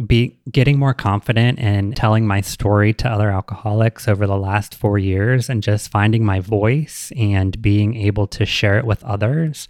be 0.06 0.38
getting 0.50 0.78
more 0.78 0.94
confident 0.94 1.58
and 1.58 1.96
telling 1.96 2.26
my 2.26 2.40
story 2.40 2.94
to 2.94 3.08
other 3.08 3.30
alcoholics 3.30 4.08
over 4.08 4.26
the 4.26 4.36
last 4.36 4.74
four 4.74 4.98
years 4.98 5.48
and 5.48 5.62
just 5.62 5.90
finding 5.90 6.24
my 6.24 6.40
voice 6.40 7.12
and 7.16 7.60
being 7.60 7.96
able 7.96 8.26
to 8.26 8.46
share 8.46 8.78
it 8.78 8.86
with 8.86 9.04
others 9.04 9.68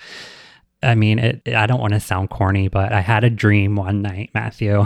I 0.82 0.94
mean, 0.94 1.18
it, 1.18 1.42
I 1.54 1.66
don't 1.66 1.80
want 1.80 1.92
to 1.92 2.00
sound 2.00 2.30
corny, 2.30 2.68
but 2.68 2.92
I 2.92 3.00
had 3.00 3.22
a 3.22 3.30
dream 3.30 3.76
one 3.76 4.00
night, 4.00 4.30
Matthew. 4.32 4.78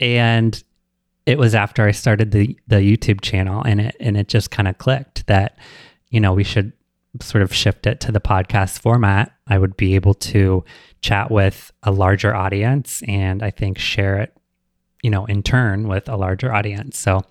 and 0.00 0.62
it 1.26 1.38
was 1.38 1.54
after 1.54 1.84
I 1.84 1.90
started 1.90 2.30
the 2.30 2.56
the 2.68 2.76
YouTube 2.76 3.20
channel 3.20 3.62
and 3.62 3.80
it 3.80 3.96
and 3.98 4.16
it 4.16 4.28
just 4.28 4.50
kind 4.50 4.68
of 4.68 4.78
clicked 4.78 5.26
that 5.26 5.58
you 6.10 6.20
know, 6.20 6.34
we 6.34 6.44
should 6.44 6.72
sort 7.20 7.42
of 7.42 7.52
shift 7.52 7.86
it 7.86 8.00
to 8.00 8.12
the 8.12 8.20
podcast 8.20 8.78
format. 8.78 9.32
I 9.46 9.58
would 9.58 9.76
be 9.76 9.94
able 9.94 10.14
to 10.14 10.64
chat 11.02 11.30
with 11.30 11.72
a 11.82 11.90
larger 11.90 12.34
audience 12.34 13.02
and 13.06 13.42
I 13.42 13.50
think 13.50 13.78
share 13.78 14.18
it, 14.18 14.36
you 15.02 15.10
know, 15.10 15.26
in 15.26 15.42
turn 15.42 15.88
with 15.88 16.08
a 16.08 16.16
larger 16.16 16.52
audience. 16.52 16.98
So 16.98 17.22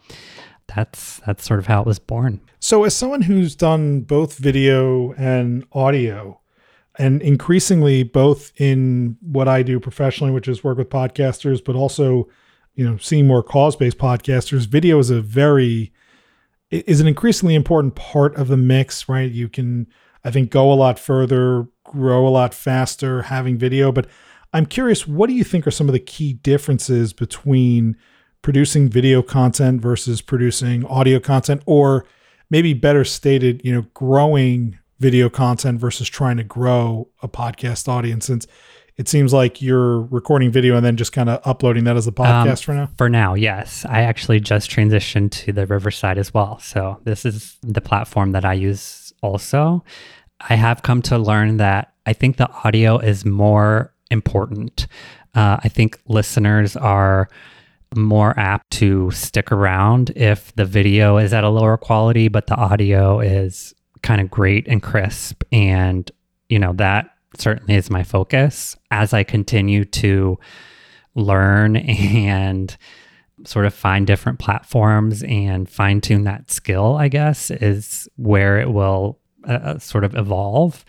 that's 0.76 1.22
that's 1.26 1.46
sort 1.46 1.60
of 1.60 1.68
how 1.68 1.82
it 1.82 1.88
was 1.88 2.00
born. 2.00 2.42
So, 2.60 2.84
as 2.84 2.96
someone 2.96 3.24
who's 3.24 3.56
done 3.56 4.02
both 4.02 4.38
video 4.38 5.14
and 5.14 5.66
audio, 5.72 6.40
and 6.98 7.22
increasingly 7.22 8.04
both 8.04 8.52
in 8.58 9.18
what 9.22 9.48
I 9.48 9.64
do 9.64 9.80
professionally, 9.80 10.32
which 10.32 10.48
is 10.48 10.64
work 10.64 10.78
with 10.78 10.90
podcasters, 10.90 11.64
but 11.64 11.76
also, 11.76 12.28
you 12.76 12.88
know, 12.88 12.98
seeing 12.98 13.28
more 13.28 13.44
cause-based 13.44 13.98
podcasters, 13.98 14.68
video 14.68 15.00
is 15.00 15.10
a 15.10 15.22
very 15.22 15.92
is 16.70 17.02
an 17.02 17.08
increasingly 17.08 17.56
important 17.56 17.96
part 17.96 18.36
of 18.36 18.48
the 18.48 18.58
mix, 18.58 19.10
right? 19.10 19.30
You 19.30 19.50
can, 19.50 19.88
I 20.24 20.32
think, 20.32 20.52
go 20.52 20.72
a 20.72 20.76
lot 20.76 20.98
further, 20.98 21.68
grow 21.92 22.28
a 22.28 22.30
lot 22.30 22.54
faster 22.54 23.24
having 23.24 23.58
video. 23.58 23.92
But 23.92 24.08
I'm 24.54 24.66
curious, 24.66 25.08
what 25.08 25.28
do 25.28 25.34
you 25.34 25.44
think 25.44 25.68
are 25.68 25.72
some 25.72 25.88
of 25.88 25.94
the 25.94 26.00
key 26.00 26.34
differences 26.34 27.14
between 27.14 27.96
producing 28.42 28.90
video 28.90 29.22
content 29.22 29.82
versus 29.82 30.22
producing 30.22 30.86
audio 30.86 31.20
content? 31.20 31.62
Or 31.66 32.06
maybe 32.52 32.74
better 32.74 33.04
stated 33.04 33.62
you 33.64 33.74
know 33.74 33.86
growing 33.96 34.78
video 35.00 35.30
content 35.30 35.80
versus 35.80 36.08
trying 36.08 36.38
to 36.38 36.44
grow 36.44 37.08
a 37.24 37.28
podcast 37.28 37.88
audience 37.88 38.28
since 38.28 38.46
it 38.98 39.08
seems 39.08 39.34
like 39.34 39.62
you're 39.64 40.02
recording 40.02 40.52
video 40.52 40.76
and 40.76 40.86
then 40.86 40.96
just 40.96 41.12
kind 41.12 41.28
of 41.28 41.42
uploading 41.44 41.86
that 41.86 41.96
as 41.98 42.06
a 42.06 42.12
podcast 42.12 42.50
um, 42.50 42.56
for 42.58 42.74
now? 42.74 42.90
for 42.98 43.10
now 43.10 43.34
yes. 43.34 43.84
I 43.90 44.02
actually 44.02 44.40
just 44.40 44.70
transitioned 44.70 45.32
to 45.32 45.54
the 45.54 45.66
riverside 45.66 46.20
as 46.20 46.32
well. 46.34 46.60
So 46.60 47.00
this 47.04 47.26
is 47.26 47.58
the 47.64 47.82
platform 47.82 48.34
that 48.34 48.46
i 48.46 48.54
use 48.54 49.12
also 49.24 49.84
i 50.50 50.56
have 50.56 50.84
come 50.84 51.02
to 51.02 51.18
learn 51.18 51.58
that 51.58 51.94
i 52.06 52.14
think 52.14 52.38
the 52.38 52.50
audio 52.64 52.98
is 52.98 53.26
more 53.26 53.94
important 54.10 54.88
uh, 55.36 55.58
i 55.64 55.70
think 55.70 56.00
listeners 56.08 56.76
are 56.76 57.30
more 57.96 58.38
apt 58.40 58.70
to 58.72 59.12
stick 59.12 59.52
around 59.52 60.12
if 60.16 60.56
the 60.56 60.66
video 60.66 61.18
is 61.18 61.34
at 61.34 61.44
a 61.44 61.50
lower 61.50 61.78
quality, 61.78 62.28
but 62.28 62.48
the 62.48 62.56
audio 62.56 63.20
is 63.20 63.74
kind 64.02 64.22
of 64.22 64.32
great 64.32 64.68
and 64.68 64.82
crisp. 64.82 65.44
And, 65.52 66.10
you 66.50 66.60
know, 66.60 66.74
that 66.74 67.10
certainly 67.38 67.76
is 67.76 67.90
my 67.90 68.04
focus 68.04 68.78
as 68.92 69.14
I 69.14 69.24
continue 69.24 69.86
to 69.86 70.40
learn 71.16 71.76
and 71.76 72.76
sort 73.46 73.66
of 73.66 73.74
find 73.74 74.06
different 74.08 74.40
platforms 74.40 75.24
and 75.24 75.70
fine 75.70 76.00
tune 76.00 76.24
that 76.24 76.52
skill, 76.52 76.96
I 76.96 77.08
guess, 77.08 77.52
is 77.52 78.08
where 78.16 78.60
it 78.60 78.72
will 78.72 79.20
uh, 79.46 79.78
sort 79.80 80.04
of 80.04 80.16
evolve. 80.16 80.86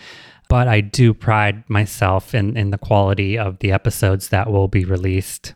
But 0.49 0.69
I 0.69 0.83
do 0.83 1.15
pride 1.15 1.65
myself 1.69 2.35
in, 2.35 2.57
in 2.57 2.71
the 2.71 2.79
quality 2.79 3.39
of 3.39 3.59
the 3.61 3.73
episodes 3.73 4.29
that 4.29 4.51
will 4.51 4.69
be 4.69 4.85
released 4.85 5.55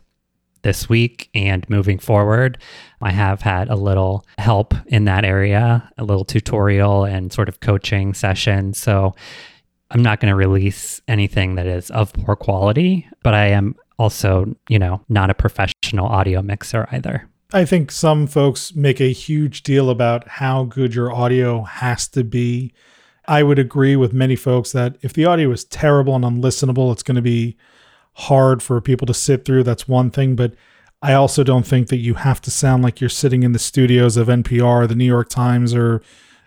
this 0.63 0.89
week 0.89 1.29
and 1.33 1.69
moving 1.69 1.99
forward. 1.99 2.57
I 3.01 3.11
have 3.11 3.41
had 3.41 3.69
a 3.69 3.75
little 3.75 4.25
help 4.37 4.73
in 4.87 5.05
that 5.05 5.23
area, 5.23 5.89
a 5.97 6.03
little 6.03 6.25
tutorial 6.25 7.05
and 7.05 7.31
sort 7.31 7.47
of 7.47 7.59
coaching 7.59 8.13
session. 8.13 8.73
So 8.73 9.13
I'm 9.91 10.01
not 10.01 10.19
going 10.19 10.31
to 10.31 10.35
release 10.35 11.01
anything 11.07 11.55
that 11.55 11.67
is 11.67 11.89
of 11.91 12.11
poor 12.13 12.35
quality, 12.35 13.07
but 13.23 13.33
I 13.33 13.47
am 13.47 13.75
also, 13.99 14.55
you 14.67 14.79
know, 14.79 15.01
not 15.09 15.29
a 15.29 15.33
professional 15.33 16.07
audio 16.07 16.41
mixer 16.41 16.87
either. 16.91 17.29
I 17.53 17.63
think 17.63 17.91
some 17.91 18.27
folks 18.27 18.75
make 18.75 18.99
a 18.99 19.13
huge 19.13 19.63
deal 19.63 19.89
about 19.89 20.27
how 20.27 20.65
good 20.65 20.93
your 20.93 21.13
audio 21.13 21.63
has 21.63 22.07
to 22.09 22.25
be. 22.25 22.73
I 23.25 23.41
would 23.43 23.57
agree 23.57 23.95
with 23.95 24.11
many 24.11 24.35
folks 24.35 24.73
that 24.73 24.97
if 25.01 25.13
the 25.13 25.25
audio 25.25 25.51
is 25.51 25.63
terrible 25.63 26.15
and 26.15 26.25
unlistenable, 26.25 26.91
it's 26.91 27.03
going 27.03 27.15
to 27.15 27.21
be 27.21 27.55
hard 28.13 28.61
for 28.61 28.81
people 28.81 29.05
to 29.07 29.13
sit 29.13 29.45
through. 29.45 29.63
That's 29.63 29.87
one 29.87 30.11
thing. 30.11 30.35
But 30.35 30.55
I 31.01 31.13
also 31.13 31.43
don't 31.43 31.65
think 31.65 31.87
that 31.87 31.97
you 31.97 32.15
have 32.15 32.41
to 32.41 32.51
sound 32.51 32.83
like 32.83 32.99
you're 32.99 33.09
sitting 33.09 33.43
in 33.43 33.53
the 33.53 33.59
studios 33.59 34.17
of 34.17 34.27
NPR, 34.27 34.87
the 34.87 34.95
New 34.95 35.05
York 35.05 35.29
Times, 35.29 35.73
or 35.73 36.01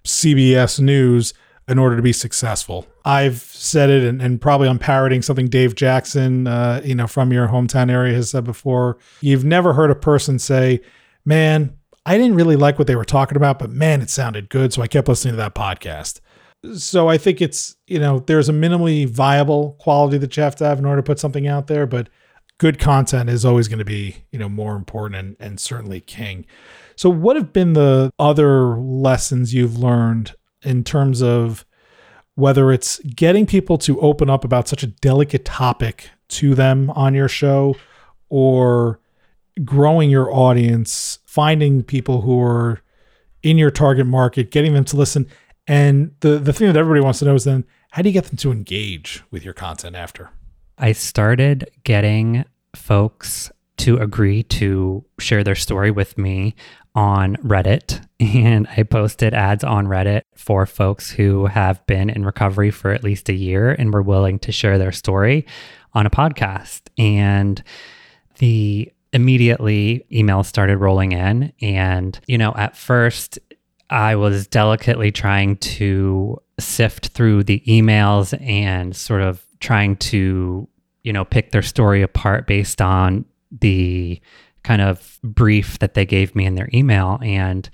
CBS 0.05 0.81
News 0.81 1.33
in 1.71 1.79
order 1.79 1.97
to 1.97 2.03
be 2.03 2.13
successful. 2.13 2.87
I've 3.05 3.39
said 3.39 3.89
it, 3.89 4.05
and, 4.05 4.21
and 4.21 4.41
probably 4.41 4.69
I'm 4.69 4.79
parroting 4.79 5.23
something 5.23 5.49
Dave 5.49 5.75
Jackson, 5.75 6.47
uh, 6.47 6.83
you 6.85 6.95
know, 6.95 7.07
from 7.07 7.33
your 7.33 7.49
hometown 7.49 7.91
area 7.91 8.15
has 8.15 8.31
said 8.31 8.45
before. 8.45 8.99
You've 9.21 9.45
never 9.45 9.73
heard 9.73 9.91
a 9.91 9.95
person 9.95 10.39
say, 10.39 10.81
"Man, 11.25 11.77
I 12.05 12.19
didn't 12.19 12.35
really 12.35 12.57
like 12.57 12.79
what 12.79 12.89
they 12.89 12.97
were 12.97 13.05
talking 13.05 13.37
about, 13.37 13.59
but 13.59 13.71
man, 13.71 14.03
it 14.03 14.11
sounded 14.11 14.51
good, 14.51 14.73
so 14.73 14.83
I 14.83 14.87
kept 14.87 15.09
listening 15.09 15.33
to 15.33 15.39
that 15.39 15.55
podcast." 15.55 16.21
so 16.75 17.09
I 17.09 17.17
think 17.17 17.41
it's 17.41 17.77
you 17.87 17.99
know 17.99 18.19
there's 18.21 18.49
a 18.49 18.53
minimally 18.53 19.09
viable 19.09 19.77
quality 19.81 20.19
that 20.19 20.37
you 20.37 20.43
have 20.43 20.57
to 20.57 20.65
have 20.65 20.79
in 20.79 20.85
order 20.85 21.01
to 21.01 21.07
put 21.07 21.19
something 21.19 21.47
out 21.47 21.67
there, 21.67 21.87
but 21.87 22.09
good 22.59 22.79
content 22.79 23.31
is 23.31 23.45
always 23.45 23.69
going 23.69 23.79
to 23.79 23.85
be 23.85 24.25
you 24.31 24.39
know 24.39 24.49
more 24.49 24.77
important 24.77 25.17
and, 25.19 25.37
and 25.41 25.61
certainly 25.61 26.01
king. 26.01 26.45
So 26.97 27.09
what 27.09 27.37
have 27.37 27.53
been 27.53 27.73
the 27.73 28.13
other 28.19 28.77
lessons 28.77 29.55
you've 29.55 29.79
learned 29.79 30.35
in 30.63 30.85
terms 30.85 31.23
of 31.23 31.65
whether 32.35 32.73
it's 32.73 32.99
getting 33.01 33.47
people 33.47 33.77
to 33.79 34.01
open 34.01 34.31
up 34.31 34.45
about 34.45 34.69
such 34.69 34.83
a 34.83 34.87
delicate 34.87 35.45
topic 35.45 36.11
to 36.29 36.55
them 36.55 36.91
on 36.91 37.15
your 37.15 37.29
show 37.29 37.77
or 38.29 39.01
growing 39.65 40.11
your 40.11 40.33
audience, 40.33 41.19
finding 41.27 41.83
people 41.83 42.23
who 42.23 42.41
are 42.41 42.81
in 43.43 43.59
your 43.59 43.71
target 43.71 44.07
market, 44.07 44.51
getting 44.51 44.75
them 44.75 44.85
to 44.85 44.97
listen 44.97 45.27
and 45.71 46.17
the 46.19 46.39
the 46.41 46.53
thing 46.53 46.67
that 46.67 46.77
everybody 46.77 47.01
wants 47.01 47.21
to 47.21 47.25
know 47.25 47.35
is 47.35 47.45
then 47.45 47.65
how 47.93 48.03
do 48.03 48.09
you 48.09 48.13
get 48.13 48.25
them 48.25 48.37
to 48.39 48.51
engage 48.51 49.23
with 49.31 49.45
your 49.45 49.55
content 49.55 49.95
after? 49.95 50.31
I 50.79 50.93
started 50.93 51.71
getting 51.85 52.45
folks 52.75 53.53
to 53.79 53.97
agree 53.99 54.43
to 54.43 55.05
share 55.21 55.45
their 55.45 55.55
story 55.55 55.93
with 55.93 56.19
me 56.19 56.57
on 56.95 57.37
Reddit. 57.37 58.05
And 58.21 58.69
I 58.77 58.83
posted 58.83 59.33
ads 59.33 59.65
on 59.65 59.87
Reddit 59.87 60.25
for 60.35 60.67
folks 60.67 61.11
who 61.11 61.47
have 61.47 61.85
been 61.87 62.11
in 62.11 62.27
recovery 62.27 62.71
for 62.71 62.91
at 62.91 63.03
least 63.03 63.31
a 63.31 63.33
year 63.33 63.71
and 63.71 63.95
were 63.95 64.03
willing 64.03 64.39
to 64.41 64.53
share 64.53 64.77
their 64.77 64.93
story 64.93 65.47
on 65.95 66.05
a 66.05 66.11
podcast. 66.11 66.83
And 66.99 67.63
the 68.37 68.93
immediately 69.15 70.05
emails 70.13 70.45
started 70.47 70.77
rolling 70.77 71.13
in. 71.13 71.51
And, 71.63 72.21
you 72.27 72.37
know, 72.37 72.53
at 72.57 72.77
first 72.77 73.39
I 73.89 74.17
was 74.17 74.47
delicately 74.47 75.11
trying 75.11 75.57
to 75.57 76.41
sift 76.59 77.09
through 77.09 77.45
the 77.45 77.63
emails 77.67 78.39
and 78.41 78.95
sort 78.95 79.23
of 79.23 79.45
trying 79.61 79.97
to, 79.97 80.69
you 81.03 81.13
know, 81.13 81.25
pick 81.25 81.51
their 81.51 81.63
story 81.63 82.03
apart 82.03 82.47
based 82.47 82.81
on 82.81 83.25
the 83.51 84.21
kind 84.63 84.83
of 84.83 85.19
brief 85.23 85.79
that 85.79 85.95
they 85.95 86.05
gave 86.05 86.35
me 86.35 86.47
in 86.47 86.55
their 86.55 86.69
email. 86.73 87.19
And 87.23 87.69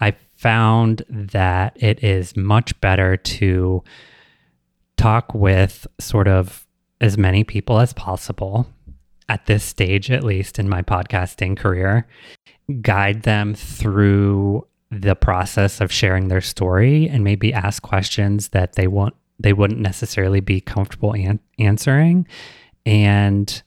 I 0.00 0.14
found 0.36 1.02
that 1.08 1.76
it 1.80 2.02
is 2.02 2.36
much 2.36 2.78
better 2.80 3.16
to 3.16 3.82
talk 4.96 5.34
with 5.34 5.86
sort 5.98 6.28
of 6.28 6.66
as 7.00 7.18
many 7.18 7.44
people 7.44 7.78
as 7.78 7.92
possible 7.92 8.66
at 9.28 9.46
this 9.46 9.64
stage, 9.64 10.10
at 10.10 10.24
least 10.24 10.58
in 10.58 10.68
my 10.68 10.82
podcasting 10.82 11.56
career, 11.56 12.06
guide 12.80 13.22
them 13.22 13.54
through 13.54 14.66
the 14.90 15.14
process 15.14 15.80
of 15.80 15.90
sharing 15.90 16.28
their 16.28 16.40
story 16.40 17.08
and 17.08 17.24
maybe 17.24 17.52
ask 17.52 17.82
questions 17.82 18.48
that 18.48 18.74
they 18.74 18.86
won't 18.86 19.14
they 19.40 19.52
wouldn't 19.52 19.80
necessarily 19.80 20.38
be 20.38 20.60
comfortable 20.60 21.12
an- 21.12 21.40
answering 21.58 22.26
and 22.86 23.62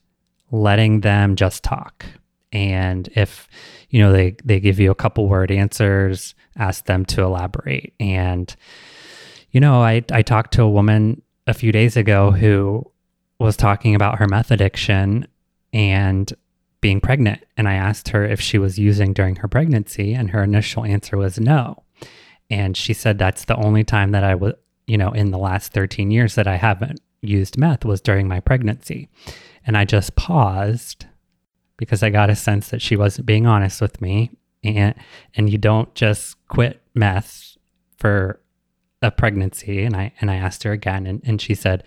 letting 0.51 1.01
them 1.01 1.35
just 1.35 1.61
talk 1.63 2.05
and 2.51 3.09
if 3.15 3.47
you 3.89 3.99
know 3.99 4.11
they 4.11 4.35
they 4.43 4.59
give 4.59 4.79
you 4.79 4.91
a 4.91 4.95
couple 4.95 5.27
word 5.27 5.51
answers 5.51 6.35
ask 6.57 6.85
them 6.85 7.05
to 7.05 7.21
elaborate 7.21 7.93
and 7.99 8.55
you 9.51 9.59
know 9.59 9.81
i 9.81 10.03
i 10.11 10.21
talked 10.21 10.53
to 10.53 10.63
a 10.63 10.69
woman 10.69 11.21
a 11.45 11.53
few 11.53 11.71
days 11.71 11.97
ago 11.97 12.31
who 12.31 12.83
was 13.39 13.55
talking 13.57 13.95
about 13.95 14.19
her 14.19 14.27
meth 14.27 14.51
addiction 14.51 15.27
and 15.73 16.33
being 16.81 17.01
pregnant. 17.01 17.43
And 17.55 17.67
I 17.67 17.73
asked 17.73 18.09
her 18.09 18.23
if 18.23 18.39
she 18.39 18.57
was 18.57 18.77
using 18.77 19.13
during 19.13 19.37
her 19.37 19.47
pregnancy, 19.47 20.13
and 20.13 20.31
her 20.31 20.43
initial 20.43 20.85
answer 20.85 21.17
was 21.17 21.39
no. 21.39 21.83
And 22.49 22.77
she 22.77 22.93
said 22.93 23.17
that's 23.17 23.45
the 23.45 23.55
only 23.57 23.83
time 23.83 24.11
that 24.11 24.23
I 24.23 24.35
was, 24.35 24.53
you 24.85 24.97
know, 24.97 25.11
in 25.11 25.31
the 25.31 25.37
last 25.37 25.73
13 25.73 26.11
years 26.11 26.35
that 26.35 26.47
I 26.47 26.55
haven't 26.55 27.01
used 27.21 27.57
meth 27.57 27.83
was 27.83 27.99
during 27.99 28.27
my 28.27 28.39
pregnancy. 28.39 29.09
And 29.65 29.75
I 29.75 29.85
just 29.85 30.15
paused 30.15 31.05
because 31.77 32.03
I 32.03 32.09
got 32.09 32.29
a 32.29 32.35
sense 32.35 32.69
that 32.69 32.81
she 32.81 32.95
wasn't 32.95 33.27
being 33.27 33.45
honest 33.45 33.81
with 33.81 34.01
me. 34.01 34.31
And 34.63 34.95
and 35.35 35.49
you 35.49 35.57
don't 35.57 35.93
just 35.95 36.35
quit 36.47 36.81
meth 36.93 37.57
for 37.97 38.39
a 39.01 39.11
pregnancy 39.11 39.83
and 39.83 39.95
I 39.95 40.11
and 40.19 40.31
I 40.31 40.35
asked 40.35 40.63
her 40.63 40.71
again 40.71 41.05
and, 41.05 41.21
and 41.23 41.39
she 41.39 41.53
said, 41.53 41.83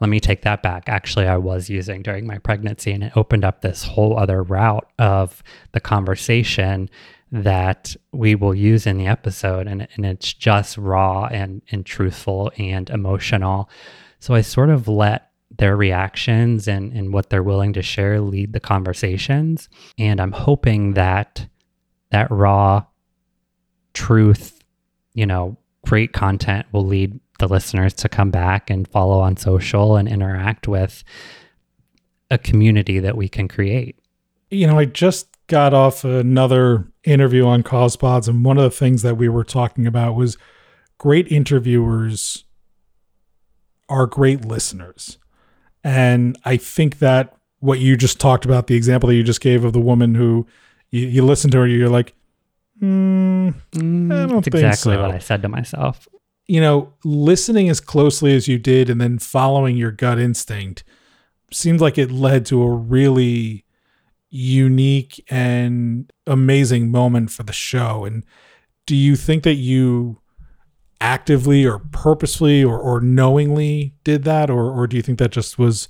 Let 0.00 0.08
me 0.08 0.18
take 0.18 0.42
that 0.42 0.62
back. 0.62 0.84
Actually 0.88 1.26
I 1.26 1.36
was 1.36 1.68
using 1.68 2.02
during 2.02 2.26
my 2.26 2.38
pregnancy 2.38 2.92
and 2.92 3.04
it 3.04 3.16
opened 3.16 3.44
up 3.44 3.60
this 3.60 3.84
whole 3.84 4.18
other 4.18 4.42
route 4.42 4.90
of 4.98 5.42
the 5.72 5.80
conversation 5.80 6.88
that 7.30 7.94
we 8.12 8.34
will 8.34 8.54
use 8.54 8.86
in 8.86 8.96
the 8.96 9.06
episode 9.06 9.66
and, 9.66 9.86
and 9.94 10.06
it's 10.06 10.32
just 10.32 10.78
raw 10.78 11.26
and, 11.26 11.62
and 11.70 11.84
truthful 11.84 12.50
and 12.56 12.88
emotional. 12.90 13.68
So 14.20 14.34
I 14.34 14.40
sort 14.40 14.70
of 14.70 14.88
let 14.88 15.30
their 15.50 15.76
reactions 15.76 16.66
and, 16.66 16.92
and 16.92 17.12
what 17.12 17.30
they're 17.30 17.42
willing 17.42 17.72
to 17.74 17.82
share 17.82 18.20
lead 18.20 18.52
the 18.52 18.60
conversations. 18.60 19.68
And 19.98 20.20
I'm 20.20 20.32
hoping 20.32 20.94
that 20.94 21.46
that 22.10 22.30
raw 22.30 22.84
truth, 23.92 24.60
you 25.14 25.26
know, 25.26 25.56
great 25.86 26.12
content 26.12 26.66
will 26.72 26.86
lead 26.86 27.18
the 27.38 27.48
listeners 27.48 27.94
to 27.94 28.08
come 28.08 28.30
back 28.30 28.70
and 28.70 28.88
follow 28.88 29.20
on 29.20 29.36
social 29.36 29.96
and 29.96 30.08
interact 30.08 30.68
with 30.68 31.04
a 32.30 32.38
community 32.38 33.00
that 33.00 33.16
we 33.16 33.28
can 33.28 33.48
create. 33.48 33.98
You 34.50 34.66
know, 34.66 34.78
I 34.78 34.84
just 34.84 35.28
got 35.46 35.74
off 35.74 36.04
another 36.04 36.88
interview 37.02 37.44
on 37.46 37.62
CausePods, 37.62 38.28
and 38.28 38.44
one 38.44 38.56
of 38.56 38.64
the 38.64 38.70
things 38.70 39.02
that 39.02 39.16
we 39.16 39.28
were 39.28 39.44
talking 39.44 39.86
about 39.86 40.14
was 40.14 40.38
great 40.98 41.30
interviewers 41.30 42.44
are 43.88 44.06
great 44.06 44.44
listeners. 44.44 45.18
And 45.84 46.36
I 46.44 46.56
think 46.56 46.98
that 46.98 47.36
what 47.60 47.78
you 47.78 47.96
just 47.96 48.18
talked 48.18 48.44
about, 48.44 48.66
the 48.66 48.74
example 48.74 49.08
that 49.08 49.14
you 49.14 49.22
just 49.22 49.40
gave 49.40 49.64
of 49.64 49.72
the 49.74 49.80
woman 49.80 50.14
who 50.14 50.46
you, 50.90 51.06
you 51.06 51.24
listen 51.24 51.50
to 51.52 51.58
her, 51.58 51.66
you're 51.66 51.88
like, 51.88 52.14
Mm, 52.80 53.54
I 53.76 53.78
don't 53.78 54.28
That's 54.28 54.44
think 54.44 54.54
exactly 54.54 54.94
so. 54.94 55.02
what 55.02 55.12
I 55.12 55.18
said 55.18 55.42
to 55.42 55.48
myself. 55.48 56.08
You 56.46 56.60
know, 56.60 56.92
listening 57.04 57.68
as 57.68 57.80
closely 57.80 58.34
as 58.34 58.48
you 58.48 58.58
did 58.58 58.90
and 58.90 59.00
then 59.00 59.18
following 59.18 59.76
your 59.76 59.92
gut 59.92 60.18
instinct 60.18 60.84
seems 61.52 61.80
like 61.80 61.96
it 61.98 62.10
led 62.10 62.44
to 62.46 62.62
a 62.62 62.70
really 62.70 63.64
unique 64.28 65.24
and 65.30 66.12
amazing 66.26 66.90
moment 66.90 67.30
for 67.30 67.44
the 67.44 67.52
show. 67.52 68.04
And 68.04 68.24
do 68.86 68.96
you 68.96 69.16
think 69.16 69.44
that 69.44 69.54
you 69.54 70.18
actively 71.04 71.66
or 71.66 71.78
purposefully 71.78 72.64
or, 72.64 72.78
or 72.78 72.98
knowingly 72.98 73.92
did 74.04 74.24
that? 74.24 74.48
Or, 74.48 74.70
or 74.72 74.86
do 74.86 74.96
you 74.96 75.02
think 75.02 75.18
that 75.18 75.32
just 75.32 75.58
was 75.58 75.88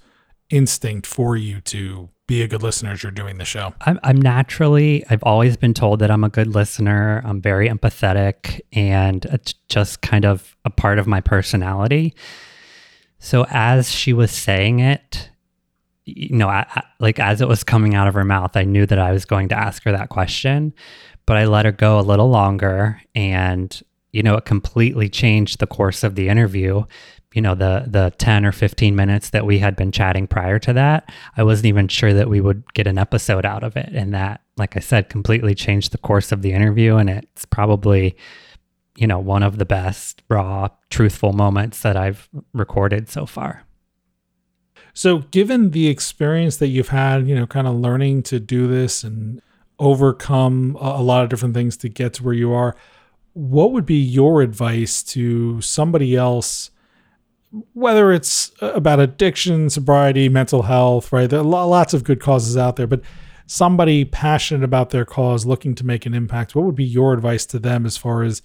instinct 0.50 1.06
for 1.06 1.36
you 1.36 1.60
to 1.60 2.10
be 2.26 2.42
a 2.42 2.48
good 2.48 2.62
listener 2.62 2.90
as 2.90 3.02
you're 3.04 3.12
doing 3.12 3.38
the 3.38 3.44
show? 3.44 3.74
I'm, 3.82 4.00
I'm 4.02 4.20
naturally, 4.20 5.04
I've 5.08 5.22
always 5.22 5.56
been 5.56 5.72
told 5.72 6.00
that 6.00 6.10
I'm 6.10 6.24
a 6.24 6.28
good 6.28 6.48
listener. 6.48 7.22
I'm 7.24 7.40
very 7.40 7.68
empathetic 7.68 8.60
and 8.72 9.24
it's 9.26 9.54
just 9.68 10.02
kind 10.02 10.24
of 10.24 10.56
a 10.64 10.70
part 10.70 10.98
of 10.98 11.06
my 11.06 11.20
personality. 11.20 12.14
So 13.20 13.46
as 13.50 13.90
she 13.90 14.12
was 14.12 14.32
saying 14.32 14.80
it, 14.80 15.30
you 16.06 16.36
know, 16.36 16.48
I, 16.48 16.66
I, 16.68 16.82
like 16.98 17.20
as 17.20 17.40
it 17.40 17.46
was 17.46 17.62
coming 17.62 17.94
out 17.94 18.08
of 18.08 18.14
her 18.14 18.24
mouth, 18.24 18.56
I 18.56 18.64
knew 18.64 18.84
that 18.86 18.98
I 18.98 19.12
was 19.12 19.24
going 19.24 19.48
to 19.50 19.58
ask 19.58 19.84
her 19.84 19.92
that 19.92 20.08
question, 20.08 20.74
but 21.24 21.36
I 21.36 21.44
let 21.46 21.66
her 21.66 21.72
go 21.72 22.00
a 22.00 22.02
little 22.02 22.28
longer 22.28 23.00
and 23.14 23.80
you 24.14 24.22
know, 24.22 24.36
it 24.36 24.44
completely 24.44 25.08
changed 25.08 25.58
the 25.58 25.66
course 25.66 26.04
of 26.04 26.14
the 26.14 26.28
interview. 26.28 26.84
You 27.34 27.42
know 27.42 27.56
the 27.56 27.84
the 27.88 28.14
10 28.16 28.46
or 28.46 28.52
15 28.52 28.94
minutes 28.94 29.30
that 29.30 29.44
we 29.44 29.58
had 29.58 29.74
been 29.74 29.90
chatting 29.90 30.28
prior 30.28 30.60
to 30.60 30.72
that 30.74 31.10
i 31.36 31.42
wasn't 31.42 31.66
even 31.66 31.88
sure 31.88 32.12
that 32.12 32.30
we 32.30 32.40
would 32.40 32.62
get 32.74 32.86
an 32.86 32.96
episode 32.96 33.44
out 33.44 33.64
of 33.64 33.76
it. 33.76 33.88
And 33.92 34.14
that 34.14 34.42
like 34.56 34.76
i 34.76 34.80
said 34.80 35.08
completely 35.08 35.52
changed 35.52 35.90
the 35.90 35.98
course 35.98 36.30
of 36.30 36.42
the 36.42 36.52
interview. 36.52 36.94
And 36.94 37.10
it's 37.10 37.44
probably 37.44 38.16
you 38.96 39.08
know 39.08 39.18
one 39.18 39.42
of 39.42 39.58
the 39.58 39.64
best 39.64 40.22
raw 40.30 40.68
truthful 40.90 41.32
moments 41.32 41.80
that 41.80 41.96
i've 41.96 42.28
recorded 42.52 43.08
so 43.08 43.26
far. 43.26 43.64
So 44.92 45.18
given 45.32 45.72
the 45.72 45.88
experience 45.88 46.58
that 46.58 46.68
you've 46.68 46.90
had 46.90 47.26
you 47.26 47.34
know 47.34 47.48
kind 47.48 47.66
of 47.66 47.74
learning 47.74 48.22
to 48.24 48.38
do 48.38 48.68
this 48.68 49.02
and 49.02 49.42
overcome 49.80 50.78
a 50.80 51.02
lot 51.02 51.24
of 51.24 51.30
different 51.30 51.54
things 51.54 51.76
to 51.78 51.88
get 51.88 52.14
to 52.14 52.22
where 52.22 52.32
you 52.32 52.52
are 52.52 52.76
what 53.34 53.72
would 53.72 53.86
be 53.86 53.96
your 53.96 54.42
advice 54.42 55.02
to 55.02 55.60
somebody 55.60 56.16
else 56.16 56.70
whether 57.72 58.12
it's 58.12 58.50
uh, 58.62 58.72
about 58.72 59.00
addiction, 59.00 59.70
sobriety, 59.70 60.28
mental 60.28 60.62
health, 60.62 61.12
right? 61.12 61.30
There 61.30 61.40
are 61.40 61.44
lots 61.44 61.94
of 61.94 62.04
good 62.04 62.20
causes 62.20 62.56
out 62.56 62.76
there, 62.76 62.86
but 62.86 63.02
somebody 63.46 64.04
passionate 64.04 64.64
about 64.64 64.90
their 64.90 65.04
cause, 65.04 65.46
looking 65.46 65.74
to 65.76 65.86
make 65.86 66.06
an 66.06 66.14
impact, 66.14 66.54
what 66.54 66.64
would 66.64 66.74
be 66.74 66.84
your 66.84 67.12
advice 67.12 67.46
to 67.46 67.58
them 67.58 67.86
as 67.86 67.96
far 67.96 68.22
as 68.22 68.42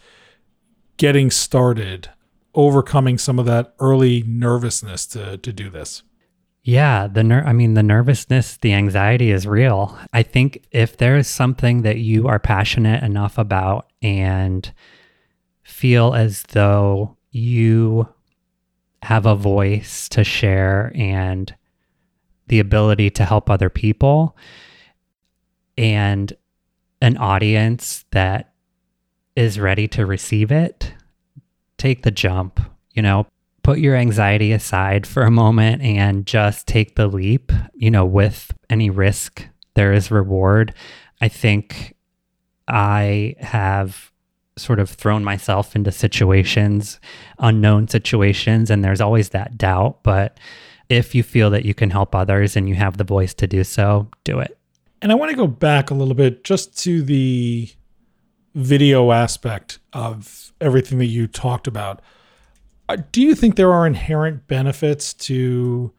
getting 0.97 1.31
started, 1.31 2.09
overcoming 2.53 3.17
some 3.17 3.39
of 3.39 3.45
that 3.45 3.73
early 3.79 4.23
nervousness 4.27 5.05
to 5.07 5.37
to 5.37 5.53
do 5.53 5.69
this? 5.69 6.03
Yeah, 6.61 7.07
the 7.07 7.23
ner- 7.23 7.45
I 7.45 7.53
mean 7.53 7.73
the 7.73 7.83
nervousness, 7.83 8.57
the 8.57 8.73
anxiety 8.73 9.31
is 9.31 9.47
real. 9.47 9.97
I 10.11 10.23
think 10.23 10.65
if 10.71 10.97
there 10.97 11.15
is 11.15 11.27
something 11.27 11.83
that 11.83 11.97
you 11.97 12.27
are 12.27 12.39
passionate 12.39 13.01
enough 13.01 13.37
about 13.37 13.88
and 14.01 14.73
feel 15.63 16.13
as 16.13 16.43
though 16.49 17.17
you 17.31 18.07
have 19.03 19.25
a 19.25 19.35
voice 19.35 20.09
to 20.09 20.23
share 20.23 20.91
and 20.95 21.53
the 22.47 22.59
ability 22.59 23.09
to 23.11 23.25
help 23.25 23.49
other 23.49 23.69
people 23.69 24.35
and 25.77 26.33
an 27.01 27.15
audience 27.17 28.03
that 28.11 28.53
is 29.35 29.59
ready 29.59 29.87
to 29.87 30.05
receive 30.05 30.51
it, 30.51 30.93
take 31.77 32.01
the 32.01 32.11
jump, 32.11 32.59
you 32.93 33.01
know, 33.01 33.25
put 33.63 33.79
your 33.79 33.95
anxiety 33.95 34.51
aside 34.51 35.07
for 35.07 35.23
a 35.23 35.31
moment 35.31 35.81
and 35.81 36.25
just 36.25 36.67
take 36.67 36.95
the 36.95 37.07
leap, 37.07 37.51
you 37.73 37.89
know, 37.89 38.05
with 38.05 38.51
any 38.69 38.89
risk, 38.89 39.47
there 39.75 39.93
is 39.93 40.11
reward. 40.11 40.73
I 41.21 41.29
think 41.29 41.95
I 42.69 43.35
have 43.39 44.11
sort 44.57 44.79
of 44.79 44.89
thrown 44.89 45.23
myself 45.23 45.75
into 45.75 45.91
situations, 45.91 46.99
unknown 47.39 47.87
situations, 47.87 48.69
and 48.69 48.83
there's 48.83 49.01
always 49.01 49.29
that 49.29 49.57
doubt. 49.57 50.03
But 50.03 50.39
if 50.89 51.15
you 51.15 51.23
feel 51.23 51.49
that 51.51 51.65
you 51.65 51.73
can 51.73 51.89
help 51.89 52.13
others 52.13 52.55
and 52.55 52.67
you 52.67 52.75
have 52.75 52.97
the 52.97 53.03
voice 53.03 53.33
to 53.35 53.47
do 53.47 53.63
so, 53.63 54.09
do 54.23 54.39
it. 54.39 54.57
And 55.01 55.11
I 55.11 55.15
want 55.15 55.31
to 55.31 55.37
go 55.37 55.47
back 55.47 55.89
a 55.89 55.93
little 55.93 56.13
bit 56.13 56.43
just 56.43 56.77
to 56.83 57.01
the 57.01 57.69
video 58.55 59.11
aspect 59.11 59.79
of 59.93 60.51
everything 60.59 60.97
that 60.99 61.05
you 61.05 61.27
talked 61.27 61.67
about. 61.67 62.01
Uh, 62.89 62.97
do 63.11 63.21
you 63.21 63.35
think 63.35 63.55
there 63.55 63.71
are 63.71 63.85
inherent 63.85 64.47
benefits 64.47 65.13
to 65.13 65.93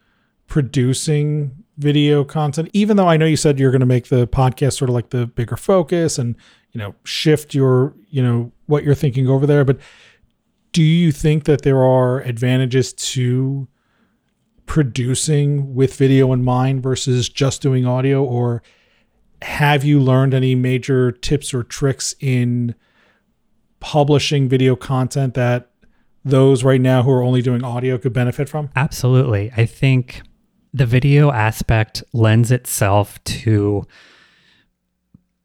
producing 0.48 1.64
video 1.78 2.24
content 2.24 2.68
even 2.74 2.98
though 2.98 3.09
i 3.09 3.16
know 3.16 3.24
you 3.24 3.37
said 3.37 3.59
you're 3.59 3.70
going 3.70 3.80
to 3.80 3.87
make 3.87 4.09
the 4.09 4.26
podcast 4.26 4.74
sort 4.74 4.90
of 4.90 4.94
like 4.94 5.09
the 5.11 5.26
bigger 5.26 5.56
focus 5.56 6.18
and 6.18 6.37
you 6.72 6.78
know 6.78 6.94
shift 7.04 7.54
your 7.54 7.94
you 8.09 8.22
know 8.22 8.52
what 8.66 8.85
you're 8.85 8.94
thinking 8.94 9.28
over 9.28 9.46
there 9.46 9.64
but 9.64 9.78
do 10.72 10.83
you 10.83 11.11
think 11.11 11.44
that 11.44 11.62
there 11.62 11.83
are 11.83 12.20
advantages 12.20 12.92
to 12.92 13.68
producing 14.66 15.74
with 15.74 15.96
video 15.96 16.33
in 16.33 16.44
mind 16.44 16.83
versus 16.83 17.28
just 17.28 17.61
doing 17.61 17.85
audio 17.85 18.22
or 18.22 18.62
have 19.42 19.85
you 19.85 19.98
learned 19.98 20.35
any 20.35 20.54
major 20.54 21.11
tips 21.11 21.54
or 21.54 21.62
tricks 21.62 22.14
in 22.20 22.74
publishing 23.80 24.48
video 24.48 24.76
content 24.76 25.35
that 25.35 25.70
those 26.24 26.62
right 26.62 26.80
now 26.80 27.02
who 27.02 27.11
are 27.11 27.22
only 27.22 27.40
doing 27.40 27.64
audio 27.64 27.96
could 27.96 28.12
benefit 28.12 28.48
from? 28.48 28.68
Absolutely. 28.76 29.50
I 29.56 29.64
think 29.64 30.22
the 30.72 30.87
video 30.87 31.33
aspect 31.33 32.04
lends 32.12 32.52
itself 32.52 33.22
to 33.24 33.87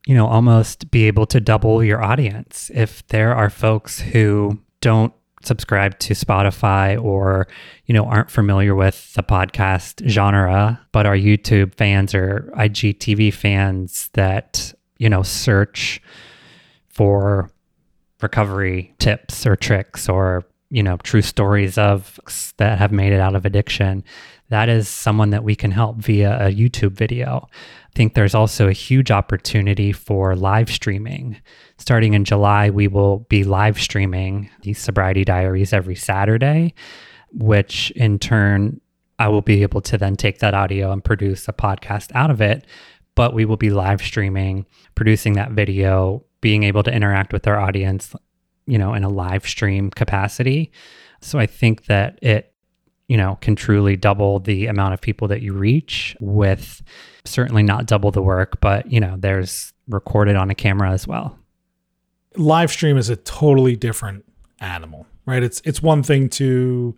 you 0.05 0.13
know 0.15 0.27
almost 0.27 0.91
be 0.91 1.05
able 1.05 1.25
to 1.25 1.39
double 1.39 1.83
your 1.83 2.03
audience 2.03 2.71
if 2.73 3.05
there 3.07 3.35
are 3.35 3.49
folks 3.49 3.99
who 3.99 4.59
don't 4.81 5.13
subscribe 5.43 5.97
to 5.99 6.13
Spotify 6.13 7.01
or 7.01 7.47
you 7.85 7.93
know 7.93 8.05
aren't 8.05 8.29
familiar 8.29 8.75
with 8.75 9.13
the 9.13 9.23
podcast 9.23 10.07
genre 10.07 10.79
but 10.91 11.05
are 11.05 11.15
YouTube 11.15 11.75
fans 11.75 12.15
or 12.15 12.51
IGTV 12.57 13.33
fans 13.33 14.09
that 14.13 14.73
you 14.97 15.09
know 15.09 15.23
search 15.23 16.01
for 16.89 17.51
recovery 18.21 18.95
tips 18.99 19.45
or 19.45 19.55
tricks 19.55 20.09
or 20.09 20.43
you 20.69 20.81
know 20.81 20.97
true 20.97 21.21
stories 21.21 21.77
of 21.77 22.19
that 22.57 22.79
have 22.79 22.91
made 22.91 23.13
it 23.13 23.19
out 23.19 23.35
of 23.35 23.45
addiction 23.45 24.03
that 24.49 24.69
is 24.69 24.87
someone 24.87 25.31
that 25.31 25.43
we 25.43 25.55
can 25.55 25.71
help 25.71 25.97
via 25.97 26.47
a 26.47 26.51
YouTube 26.51 26.91
video. 26.91 27.49
Think 27.95 28.13
there's 28.13 28.35
also 28.35 28.67
a 28.67 28.73
huge 28.73 29.09
opportunity 29.09 29.93
for 29.93 30.35
live 30.35 30.69
streaming. 30.69 31.37
Starting 31.77 32.13
in 32.13 32.25
July, 32.25 32.69
we 32.69 32.89
will 32.89 33.19
be 33.29 33.45
live 33.45 33.79
streaming 33.79 34.49
these 34.63 34.79
sobriety 34.79 35.23
diaries 35.23 35.71
every 35.71 35.95
Saturday, 35.95 36.73
which 37.31 37.91
in 37.91 38.19
turn, 38.19 38.81
I 39.17 39.29
will 39.29 39.41
be 39.41 39.61
able 39.63 39.79
to 39.79 39.97
then 39.97 40.17
take 40.17 40.39
that 40.39 40.53
audio 40.53 40.91
and 40.91 41.01
produce 41.01 41.47
a 41.47 41.53
podcast 41.53 42.11
out 42.13 42.31
of 42.31 42.41
it. 42.41 42.67
But 43.15 43.33
we 43.33 43.45
will 43.45 43.55
be 43.55 43.69
live 43.69 44.01
streaming, 44.01 44.65
producing 44.95 45.33
that 45.33 45.51
video, 45.51 46.25
being 46.41 46.63
able 46.63 46.83
to 46.83 46.93
interact 46.93 47.31
with 47.31 47.47
our 47.47 47.57
audience, 47.57 48.13
you 48.67 48.77
know, 48.77 48.93
in 48.93 49.05
a 49.05 49.09
live 49.09 49.47
stream 49.47 49.89
capacity. 49.89 50.69
So 51.21 51.39
I 51.39 51.45
think 51.45 51.85
that 51.85 52.19
it 52.21 52.54
you 53.07 53.17
know, 53.17 53.37
can 53.41 53.55
truly 53.55 53.95
double 53.95 54.39
the 54.39 54.65
amount 54.67 54.93
of 54.93 55.01
people 55.01 55.27
that 55.27 55.41
you 55.41 55.53
reach 55.53 56.15
with 56.19 56.81
certainly 57.23 57.63
not 57.63 57.85
double 57.85 58.11
the 58.11 58.21
work, 58.21 58.59
but, 58.61 58.91
you 58.91 58.99
know, 58.99 59.15
there's 59.17 59.73
recorded 59.87 60.35
on 60.35 60.49
a 60.49 60.55
camera 60.55 60.91
as 60.91 61.07
well. 61.07 61.37
Live 62.35 62.71
stream 62.71 62.97
is 62.97 63.09
a 63.09 63.15
totally 63.15 63.75
different 63.75 64.25
animal, 64.59 65.05
right? 65.25 65.43
It's 65.43 65.61
it's 65.63 65.81
one 65.81 66.03
thing 66.03 66.29
to 66.29 66.97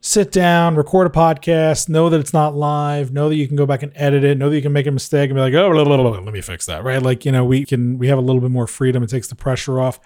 sit 0.00 0.30
down, 0.30 0.76
record 0.76 1.06
a 1.06 1.10
podcast, 1.10 1.88
know 1.88 2.08
that 2.10 2.20
it's 2.20 2.32
not 2.32 2.54
live, 2.54 3.12
know 3.12 3.28
that 3.28 3.36
you 3.36 3.46
can 3.48 3.56
go 3.56 3.66
back 3.66 3.82
and 3.82 3.90
edit 3.94 4.22
it, 4.22 4.36
know 4.36 4.50
that 4.50 4.56
you 4.56 4.62
can 4.62 4.72
make 4.72 4.86
a 4.86 4.90
mistake 4.90 5.30
and 5.30 5.36
be 5.36 5.40
like, 5.40 5.54
oh, 5.54 5.70
blah, 5.72 5.84
blah, 5.84 5.96
blah, 5.96 6.10
let 6.10 6.32
me 6.32 6.40
fix 6.40 6.66
that, 6.66 6.84
right? 6.84 7.02
Like, 7.02 7.24
you 7.24 7.32
know, 7.32 7.44
we 7.44 7.64
can, 7.64 7.98
we 7.98 8.08
have 8.08 8.18
a 8.18 8.20
little 8.20 8.40
bit 8.40 8.50
more 8.50 8.66
freedom. 8.66 9.02
It 9.02 9.08
takes 9.08 9.28
the 9.28 9.34
pressure 9.34 9.80
off. 9.80 9.98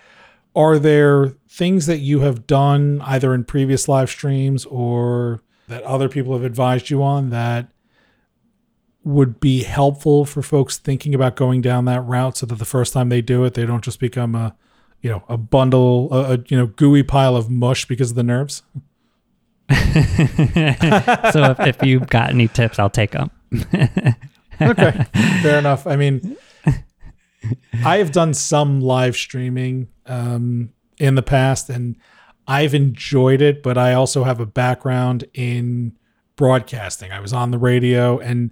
Are 0.55 0.79
there 0.79 1.35
things 1.49 1.87
that 1.87 1.99
you 1.99 2.21
have 2.21 2.47
done 2.47 3.01
either 3.03 3.35
in 3.35 3.45
previous 3.45 3.89
live 3.89 4.11
streams 4.11 4.65
or 4.67 5.43
that 5.69 5.83
other 5.85 6.09
people 6.09 6.33
have 6.33 6.45
advised 6.45 6.91
you 6.91 7.03
on 7.03 7.31
that 7.31 7.71
would 9.05 9.41
be 9.41 9.63
helpful 9.63 10.25
for 10.25 10.43
folks 10.43 10.77
thinking 10.77 11.15
about 11.15 11.37
going 11.37 11.61
down 11.61 11.85
that 11.87 12.01
route 12.03 12.37
so 12.37 12.47
that 12.47 12.57
the 12.57 12.65
first 12.65 12.93
time 12.93 13.09
they 13.09 13.23
do 13.23 13.45
it 13.45 13.55
they 13.55 13.65
don't 13.65 13.85
just 13.85 14.01
become 14.01 14.35
a 14.35 14.55
you 15.01 15.09
know 15.09 15.23
a 15.29 15.37
bundle 15.37 16.09
a, 16.13 16.35
a 16.35 16.39
you 16.49 16.57
know 16.57 16.67
gooey 16.67 17.03
pile 17.03 17.37
of 17.37 17.49
mush 17.49 17.87
because 17.87 18.11
of 18.11 18.17
the 18.17 18.23
nerves? 18.23 18.63
So 21.33 21.55
if, 21.59 21.61
if 21.61 21.83
you've 21.83 22.09
got 22.09 22.31
any 22.31 22.49
tips 22.49 22.79
i'll 22.79 22.91
take 22.91 23.13
them 23.13 23.31
okay 24.61 25.07
fair 25.43 25.59
enough. 25.59 25.87
I 25.87 25.97
mean 25.97 26.37
I 27.85 27.99
have 27.99 28.13
done 28.13 28.35
some 28.35 28.81
live 28.81 29.17
streaming 29.17 29.89
um, 30.07 30.73
in 30.99 31.15
the 31.15 31.23
past, 31.23 31.71
and 31.71 31.97
I've 32.47 32.75
enjoyed 32.75 33.41
it. 33.41 33.63
But 33.63 33.79
I 33.79 33.95
also 33.95 34.25
have 34.25 34.41
a 34.41 34.47
background 34.47 35.25
in 35.35 35.97
broadcasting. 36.37 37.13
I 37.13 37.21
was 37.21 37.33
on 37.33 37.51
the 37.51 37.59
radio, 37.59 38.19
and 38.19 38.51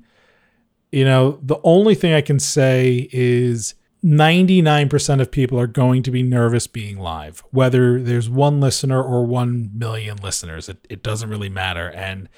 you 0.92 1.04
know, 1.04 1.38
the 1.42 1.58
only 1.64 1.94
thing 1.94 2.12
I 2.12 2.20
can 2.20 2.38
say 2.38 3.08
is 3.12 3.74
99% 4.04 5.20
of 5.20 5.30
people 5.30 5.58
are 5.58 5.66
going 5.66 6.02
to 6.04 6.10
be 6.10 6.22
nervous 6.22 6.66
being 6.66 6.98
live, 6.98 7.42
whether 7.50 8.00
there's 8.00 8.30
one 8.30 8.60
listener 8.60 9.02
or 9.02 9.26
1 9.26 9.70
million 9.74 10.16
listeners. 10.18 10.68
It, 10.68 10.86
it 10.88 11.02
doesn't 11.02 11.28
really 11.28 11.48
matter. 11.48 11.90
And 11.90 12.28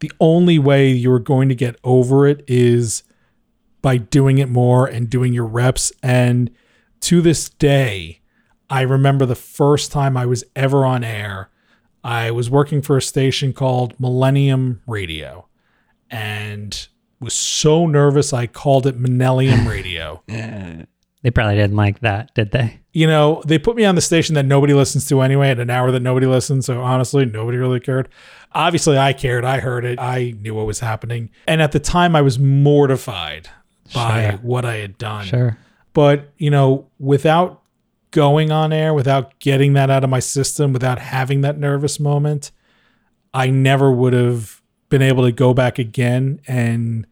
the 0.00 0.10
only 0.18 0.58
way 0.58 0.90
you're 0.90 1.20
going 1.20 1.48
to 1.48 1.54
get 1.54 1.76
over 1.84 2.26
it 2.26 2.44
is 2.48 3.04
by 3.84 3.98
doing 3.98 4.38
it 4.38 4.48
more 4.48 4.86
and 4.86 5.10
doing 5.10 5.34
your 5.34 5.44
reps. 5.44 5.92
And 6.02 6.50
to 7.00 7.20
this 7.20 7.50
day, 7.50 8.22
I 8.70 8.80
remember 8.80 9.26
the 9.26 9.34
first 9.34 9.92
time 9.92 10.16
I 10.16 10.24
was 10.24 10.42
ever 10.56 10.86
on 10.86 11.04
air. 11.04 11.50
I 12.02 12.30
was 12.30 12.48
working 12.48 12.80
for 12.80 12.96
a 12.96 13.02
station 13.02 13.52
called 13.52 14.00
Millennium 14.00 14.80
Radio 14.86 15.48
and 16.08 16.88
was 17.20 17.34
so 17.34 17.86
nervous 17.86 18.32
I 18.32 18.46
called 18.46 18.86
it 18.86 18.98
Millennium 18.98 19.68
Radio. 19.68 20.22
they 20.26 21.30
probably 21.30 21.56
didn't 21.56 21.76
like 21.76 22.00
that, 22.00 22.32
did 22.32 22.52
they? 22.52 22.80
You 22.94 23.06
know, 23.06 23.42
they 23.46 23.58
put 23.58 23.76
me 23.76 23.84
on 23.84 23.96
the 23.96 24.00
station 24.00 24.34
that 24.36 24.46
nobody 24.46 24.72
listens 24.72 25.06
to 25.08 25.20
anyway 25.20 25.50
at 25.50 25.60
an 25.60 25.68
hour 25.68 25.90
that 25.90 26.00
nobody 26.00 26.26
listens. 26.26 26.64
So 26.64 26.80
honestly, 26.80 27.26
nobody 27.26 27.58
really 27.58 27.80
cared. 27.80 28.08
Obviously, 28.52 28.96
I 28.96 29.12
cared. 29.12 29.44
I 29.44 29.60
heard 29.60 29.84
it. 29.84 29.98
I 30.00 30.32
knew 30.40 30.54
what 30.54 30.66
was 30.66 30.80
happening. 30.80 31.28
And 31.46 31.60
at 31.60 31.72
the 31.72 31.80
time, 31.80 32.16
I 32.16 32.22
was 32.22 32.38
mortified 32.38 33.50
by 33.92 34.30
sure. 34.30 34.38
what 34.38 34.64
I 34.64 34.76
had 34.76 34.98
done. 34.98 35.26
Sure. 35.26 35.58
But, 35.92 36.32
you 36.38 36.50
know, 36.50 36.88
without 36.98 37.62
going 38.10 38.50
on 38.50 38.72
air, 38.72 38.94
without 38.94 39.38
getting 39.38 39.72
that 39.74 39.90
out 39.90 40.04
of 40.04 40.10
my 40.10 40.20
system, 40.20 40.72
without 40.72 40.98
having 40.98 41.40
that 41.42 41.58
nervous 41.58 41.98
moment, 41.98 42.52
I 43.32 43.50
never 43.50 43.90
would 43.92 44.12
have 44.12 44.62
been 44.88 45.02
able 45.02 45.24
to 45.24 45.32
go 45.32 45.52
back 45.52 45.78
again 45.78 46.40
and 46.46 47.06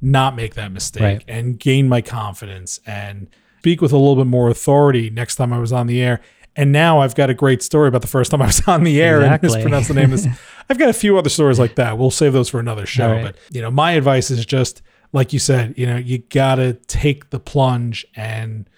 not 0.00 0.36
make 0.36 0.54
that 0.54 0.70
mistake 0.72 1.02
right. 1.02 1.24
and 1.26 1.58
gain 1.58 1.88
my 1.88 2.00
confidence 2.00 2.80
and 2.86 3.28
speak 3.58 3.80
with 3.80 3.92
a 3.92 3.96
little 3.96 4.16
bit 4.16 4.26
more 4.26 4.48
authority 4.48 5.10
next 5.10 5.36
time 5.36 5.52
I 5.52 5.58
was 5.58 5.72
on 5.72 5.86
the 5.86 6.00
air. 6.00 6.20
And 6.54 6.72
now 6.72 7.00
I've 7.00 7.14
got 7.14 7.30
a 7.30 7.34
great 7.34 7.62
story 7.62 7.88
about 7.88 8.02
the 8.02 8.08
first 8.08 8.30
time 8.30 8.42
I 8.42 8.46
was 8.46 8.62
on 8.68 8.84
the 8.84 9.00
air 9.00 9.20
exactly. 9.20 9.46
and 9.46 9.54
mispronounced 9.54 9.88
the 9.88 9.94
name. 9.94 10.12
Of 10.12 10.22
this. 10.22 10.38
I've 10.68 10.78
got 10.78 10.88
a 10.88 10.94
few 10.94 11.16
other 11.16 11.30
stories 11.30 11.58
like 11.58 11.76
that. 11.76 11.98
We'll 11.98 12.10
save 12.10 12.32
those 12.32 12.48
for 12.48 12.60
another 12.60 12.84
show. 12.84 13.12
Right. 13.12 13.24
But 13.24 13.36
you 13.50 13.62
know, 13.62 13.70
my 13.70 13.92
advice 13.92 14.30
is 14.30 14.44
just 14.44 14.82
like 15.12 15.32
you 15.32 15.38
said, 15.38 15.74
you 15.76 15.86
know, 15.86 15.96
you 15.96 16.18
gotta 16.18 16.74
take 16.86 17.30
the 17.30 17.40
plunge 17.40 18.06
and 18.14 18.68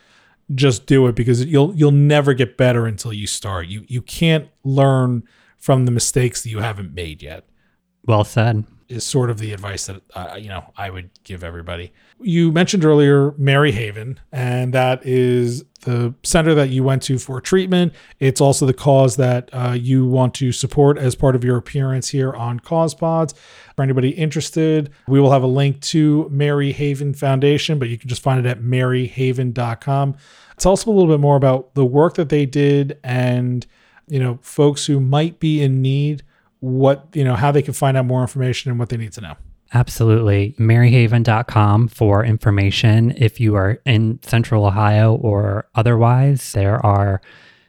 just 0.54 0.86
do 0.86 1.06
it 1.06 1.14
because 1.14 1.44
you'll 1.44 1.74
you'll 1.74 1.90
never 1.90 2.34
get 2.34 2.56
better 2.56 2.86
until 2.86 3.12
you 3.12 3.26
start. 3.26 3.66
You 3.66 3.84
you 3.88 4.02
can't 4.02 4.48
learn 4.64 5.22
from 5.56 5.84
the 5.84 5.92
mistakes 5.92 6.42
that 6.42 6.50
you 6.50 6.60
haven't 6.60 6.94
made 6.94 7.22
yet. 7.22 7.44
Well 8.04 8.24
said 8.24 8.64
is 8.90 9.04
sort 9.04 9.30
of 9.30 9.38
the 9.38 9.52
advice 9.52 9.86
that 9.86 10.02
uh, 10.14 10.36
you 10.38 10.48
know 10.48 10.64
I 10.76 10.90
would 10.90 11.10
give 11.24 11.44
everybody. 11.44 11.92
You 12.20 12.52
mentioned 12.52 12.84
earlier 12.84 13.30
Maryhaven, 13.32 14.18
and 14.32 14.74
that 14.74 15.06
is 15.06 15.64
the 15.82 16.14
center 16.22 16.54
that 16.54 16.68
you 16.68 16.82
went 16.82 17.02
to 17.04 17.18
for 17.18 17.40
treatment. 17.40 17.94
It's 18.18 18.40
also 18.40 18.66
the 18.66 18.74
cause 18.74 19.16
that 19.16 19.48
uh, 19.52 19.76
you 19.78 20.06
want 20.06 20.34
to 20.34 20.52
support 20.52 20.98
as 20.98 21.14
part 21.14 21.34
of 21.34 21.44
your 21.44 21.56
appearance 21.56 22.10
here 22.10 22.32
on 22.32 22.60
Cause 22.60 22.94
Pods. 22.94 23.34
For 23.76 23.82
anybody 23.82 24.10
interested, 24.10 24.90
we 25.08 25.20
will 25.20 25.30
have 25.30 25.42
a 25.42 25.48
link 25.48 25.80
to 25.82 26.28
Maryhaven 26.32 27.16
Foundation, 27.16 27.78
but 27.78 27.88
you 27.88 27.96
can 27.96 28.08
just 28.08 28.22
find 28.22 28.44
it 28.44 28.48
at 28.48 28.60
maryhaven.com. 28.60 30.16
Tell 30.58 30.72
us 30.72 30.84
a 30.84 30.90
little 30.90 31.08
bit 31.08 31.20
more 31.20 31.36
about 31.36 31.74
the 31.74 31.86
work 31.86 32.14
that 32.14 32.28
they 32.28 32.44
did 32.44 32.98
and 33.02 33.66
you 34.08 34.18
know 34.18 34.38
folks 34.42 34.86
who 34.86 35.00
might 35.00 35.38
be 35.38 35.62
in 35.62 35.80
need 35.80 36.22
what, 36.60 37.08
you 37.14 37.24
know, 37.24 37.34
how 37.34 37.50
they 37.50 37.62
can 37.62 37.74
find 37.74 37.96
out 37.96 38.06
more 38.06 38.20
information 38.20 38.70
and 38.70 38.78
what 38.78 38.88
they 38.88 38.96
need 38.96 39.12
to 39.12 39.20
know. 39.20 39.34
Absolutely. 39.72 40.54
Maryhaven.com 40.58 41.88
for 41.88 42.24
information. 42.24 43.14
If 43.16 43.38
you 43.38 43.54
are 43.54 43.80
in 43.86 44.20
central 44.22 44.64
Ohio 44.66 45.14
or 45.14 45.68
otherwise, 45.74 46.52
there 46.52 46.84
are 46.84 47.20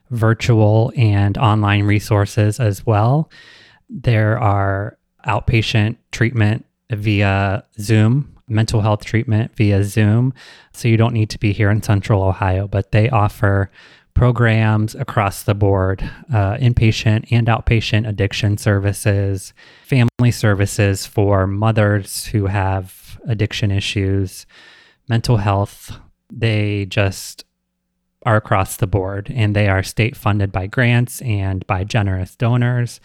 virtual 0.09 0.91
and 0.97 1.37
online 1.37 1.83
resources 1.83 2.59
as 2.59 2.85
well. 2.85 3.31
There 3.89 4.39
are 4.39 4.97
outpatient 5.27 5.97
treatment 6.11 6.65
via 6.89 7.63
Zoom, 7.79 8.35
mental 8.47 8.81
health 8.81 9.05
treatment 9.05 9.55
via 9.55 9.83
Zoom. 9.83 10.33
So 10.73 10.87
you 10.87 10.97
don't 10.97 11.13
need 11.13 11.29
to 11.29 11.39
be 11.39 11.53
here 11.53 11.69
in 11.69 11.83
central 11.83 12.23
Ohio, 12.23 12.67
but 12.67 12.91
they 12.91 13.09
offer 13.09 13.71
programs 14.13 14.95
across 14.95 15.43
the 15.43 15.53
board 15.53 16.01
uh, 16.33 16.55
inpatient 16.57 17.25
and 17.31 17.47
outpatient 17.47 18.07
addiction 18.07 18.57
services, 18.57 19.53
family 19.83 20.31
services 20.31 21.05
for 21.05 21.47
mothers 21.47 22.25
who 22.27 22.47
have 22.47 23.19
addiction 23.27 23.71
issues, 23.71 24.45
mental 25.07 25.37
health. 25.37 25.97
They 26.31 26.85
just 26.85 27.45
are 28.25 28.35
across 28.35 28.77
the 28.77 28.87
board 28.87 29.31
and 29.33 29.55
they 29.55 29.67
are 29.67 29.83
state 29.83 30.15
funded 30.15 30.51
by 30.51 30.67
grants 30.67 31.21
and 31.21 31.65
by 31.65 31.83
generous 31.83 32.35
donors. 32.35 32.99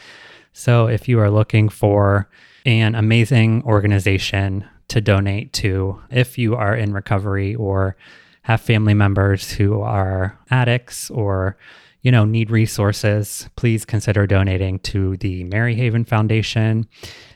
So 0.52 0.88
if 0.88 1.08
you 1.08 1.20
are 1.20 1.30
looking 1.30 1.68
for 1.68 2.28
an 2.64 2.94
amazing 2.94 3.62
organization 3.64 4.68
to 4.88 5.00
donate 5.00 5.52
to, 5.54 6.00
if 6.10 6.38
you 6.38 6.54
are 6.54 6.74
in 6.74 6.92
recovery 6.92 7.54
or 7.54 7.96
have 8.46 8.60
family 8.60 8.94
members 8.94 9.50
who 9.50 9.80
are 9.80 10.38
addicts 10.52 11.10
or 11.10 11.56
you 12.02 12.12
know 12.12 12.24
need 12.24 12.48
resources, 12.48 13.48
please 13.56 13.84
consider 13.84 14.24
donating 14.24 14.78
to 14.78 15.16
the 15.16 15.42
Maryhaven 15.46 16.06
Foundation. 16.06 16.86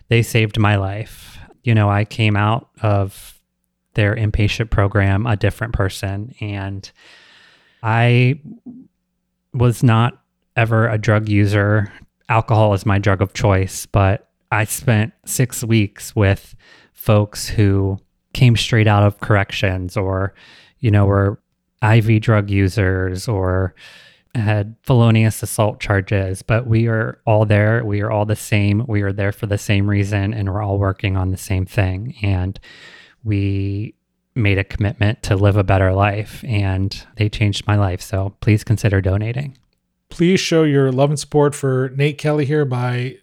They 0.07 0.23
saved 0.23 0.57
my 0.57 0.77
life. 0.77 1.37
You 1.65 1.75
know, 1.75 1.91
I 1.91 2.05
came 2.05 2.37
out 2.37 2.69
of 2.81 3.41
their 3.95 4.15
inpatient 4.15 4.71
program 4.71 5.27
a 5.27 5.37
different 5.37 5.75
person 5.75 6.33
and 6.41 6.89
I 7.83 8.41
was 9.53 9.83
not 9.83 10.23
ever 10.55 10.87
a 10.87 10.97
drug 10.97 11.29
user. 11.29 11.93
Alcohol 12.29 12.73
is 12.73 12.87
my 12.87 13.01
drug 13.01 13.21
of 13.21 13.33
choice, 13.33 13.85
but 13.85 14.29
I 14.53 14.63
spent 14.63 15.13
6 15.27 15.65
weeks 15.65 16.15
with 16.15 16.55
folks 16.93 17.49
who 17.49 17.99
came 18.33 18.57
straight 18.57 18.87
out 18.87 19.03
of 19.03 19.19
corrections 19.19 19.97
or 19.97 20.35
you 20.81 20.91
know 20.91 21.07
were 21.07 21.41
IV 21.83 22.21
drug 22.21 22.51
users 22.51 23.29
or 23.29 23.75
had 24.35 24.77
felonious 24.83 25.43
assault 25.43 25.81
charges, 25.81 26.43
but 26.43 26.67
we 26.67 26.87
are 26.87 27.21
all 27.27 27.45
there. 27.45 27.85
We 27.85 28.01
are 28.01 28.11
all 28.11 28.25
the 28.25 28.37
same. 28.37 28.85
We 28.87 29.03
are 29.03 29.13
there 29.13 29.33
for 29.33 29.47
the 29.47 29.59
same 29.59 29.89
reason 29.89 30.33
and 30.33 30.49
we're 30.53 30.63
all 30.63 30.79
working 30.79 31.17
on 31.17 31.31
the 31.31 31.37
same 31.37 31.67
thing. 31.67 32.15
And 32.23 32.59
we 33.25 33.95
made 34.35 34.59
a 34.59 34.65
commitment 34.65 35.23
to 35.25 35.37
live 35.37 35.57
a 35.57 35.65
better 35.65 35.93
life 35.93 36.45
and 36.47 37.05
they 37.17 37.29
changed 37.29 37.67
my 37.67 37.77
life. 37.77 38.01
So 38.01 38.37
please 38.41 38.63
consider 38.63 39.01
donating. 39.01 39.59
Please 40.11 40.41
show 40.41 40.63
your 40.63 40.93
love 40.93 41.11
and 41.11 41.19
support 41.19 41.55
for 41.55 41.93
Nate 41.97 42.19
Kelly 42.19 42.45
here 42.45 42.65
by 42.65 43.17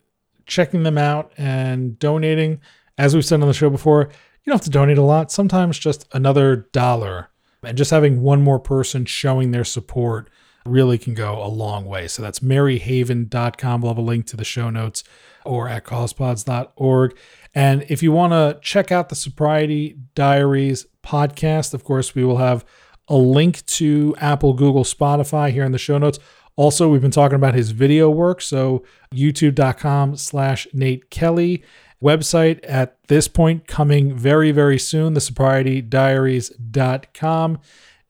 checking 0.45 0.83
them 0.83 0.97
out 0.97 1.31
and 1.37 1.97
donating. 1.99 2.59
As 2.97 3.13
we've 3.13 3.25
said 3.25 3.41
on 3.41 3.47
the 3.47 3.53
show 3.53 3.69
before, 3.69 4.09
you 4.43 4.51
don't 4.51 4.55
have 4.55 4.65
to 4.65 4.69
donate 4.69 4.97
a 4.97 5.03
lot. 5.03 5.31
Sometimes 5.31 5.79
just 5.79 6.07
another 6.13 6.67
dollar 6.71 7.29
and 7.63 7.77
just 7.77 7.91
having 7.91 8.21
one 8.21 8.41
more 8.41 8.59
person 8.59 9.05
showing 9.05 9.51
their 9.51 9.63
support 9.63 10.29
really 10.65 10.97
can 10.97 11.13
go 11.13 11.43
a 11.43 11.47
long 11.47 11.85
way. 11.85 12.07
So 12.07 12.21
that's 12.21 12.39
maryhaven.com. 12.39 13.81
We'll 13.81 13.91
have 13.91 13.97
a 13.97 14.01
link 14.01 14.25
to 14.27 14.37
the 14.37 14.43
show 14.43 14.69
notes 14.69 15.03
or 15.45 15.69
at 15.69 15.85
causepods.org. 15.85 17.17
And 17.55 17.85
if 17.89 18.03
you 18.03 18.11
want 18.11 18.33
to 18.33 18.59
check 18.61 18.91
out 18.91 19.09
the 19.09 19.15
Sobriety 19.15 19.97
Diaries 20.13 20.85
podcast, 21.03 21.73
of 21.73 21.83
course, 21.83 22.13
we 22.13 22.23
will 22.23 22.37
have 22.37 22.65
a 23.07 23.15
link 23.15 23.65
to 23.65 24.15
Apple, 24.19 24.53
Google, 24.53 24.83
Spotify 24.83 25.51
here 25.51 25.63
in 25.63 25.71
the 25.71 25.77
show 25.77 25.97
notes. 25.97 26.19
Also, 26.57 26.89
we've 26.89 27.01
been 27.01 27.11
talking 27.11 27.35
about 27.35 27.53
his 27.53 27.71
video 27.71 28.09
work. 28.09 28.41
So 28.41 28.83
youtube.com 29.13 30.17
slash 30.17 30.67
Nate 30.73 31.09
Kelly. 31.09 31.63
Website 32.01 32.59
at 32.63 32.97
this 33.07 33.27
point 33.27 33.67
coming 33.67 34.15
very, 34.15 34.51
very 34.51 34.77
soon, 34.77 35.13
the 35.13 35.19
sobrietydiaries.com. 35.19 37.59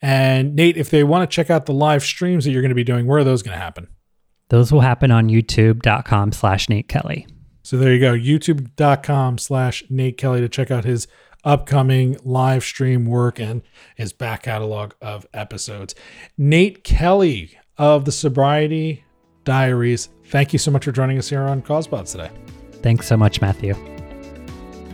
And 0.02 0.56
Nate, 0.56 0.78
if 0.78 0.90
they 0.90 1.04
want 1.04 1.30
to 1.30 1.36
check 1.36 1.50
out 1.50 1.66
the 1.66 1.74
live 1.74 2.04
streams 2.04 2.46
that 2.46 2.52
you're 2.52 2.62
going 2.62 2.70
to 2.70 2.76
be 2.76 2.84
doing, 2.84 3.08
where 3.08 3.20
are 3.20 3.24
those 3.24 3.42
going 3.42 3.58
to 3.58 3.64
happen? 3.64 3.88
Those 4.50 4.72
will 4.72 4.82
happen 4.82 5.12
on 5.12 5.30
youtube.com 5.30 6.32
slash 6.32 6.70
Nate 6.70 6.88
Kelly. 6.88 7.28
So 7.64 7.78
there 7.78 7.94
you 7.94 8.00
go, 8.00 8.14
youtube.com 8.14 9.40
slash 9.40 9.84
Nate 9.90 10.18
Kelly 10.18 10.40
to 10.40 10.48
check 10.48 10.72
out 10.72 10.86
his 10.86 11.08
upcoming 11.44 12.18
live 12.24 12.64
stream 12.64 13.06
work 13.06 13.40
and 13.40 13.62
his 13.96 14.14
back 14.14 14.44
catalog 14.44 14.94
of 15.02 15.26
episodes. 15.34 15.96
Nate 16.38 16.84
Kelly 16.84 17.58
of 17.78 18.06
the 18.06 18.12
Sobriety 18.12 19.04
Diaries, 19.44 20.10
thank 20.26 20.54
you 20.54 20.60
so 20.60 20.72
much 20.72 20.86
for 20.86 20.92
joining 20.92 21.18
us 21.18 21.30
here 21.30 21.44
on 21.44 21.62
CausePods 21.62 22.12
today. 22.12 22.30
Thanks 22.82 23.08
so 23.08 23.18
much, 23.18 23.42
Matthew. 23.42 23.76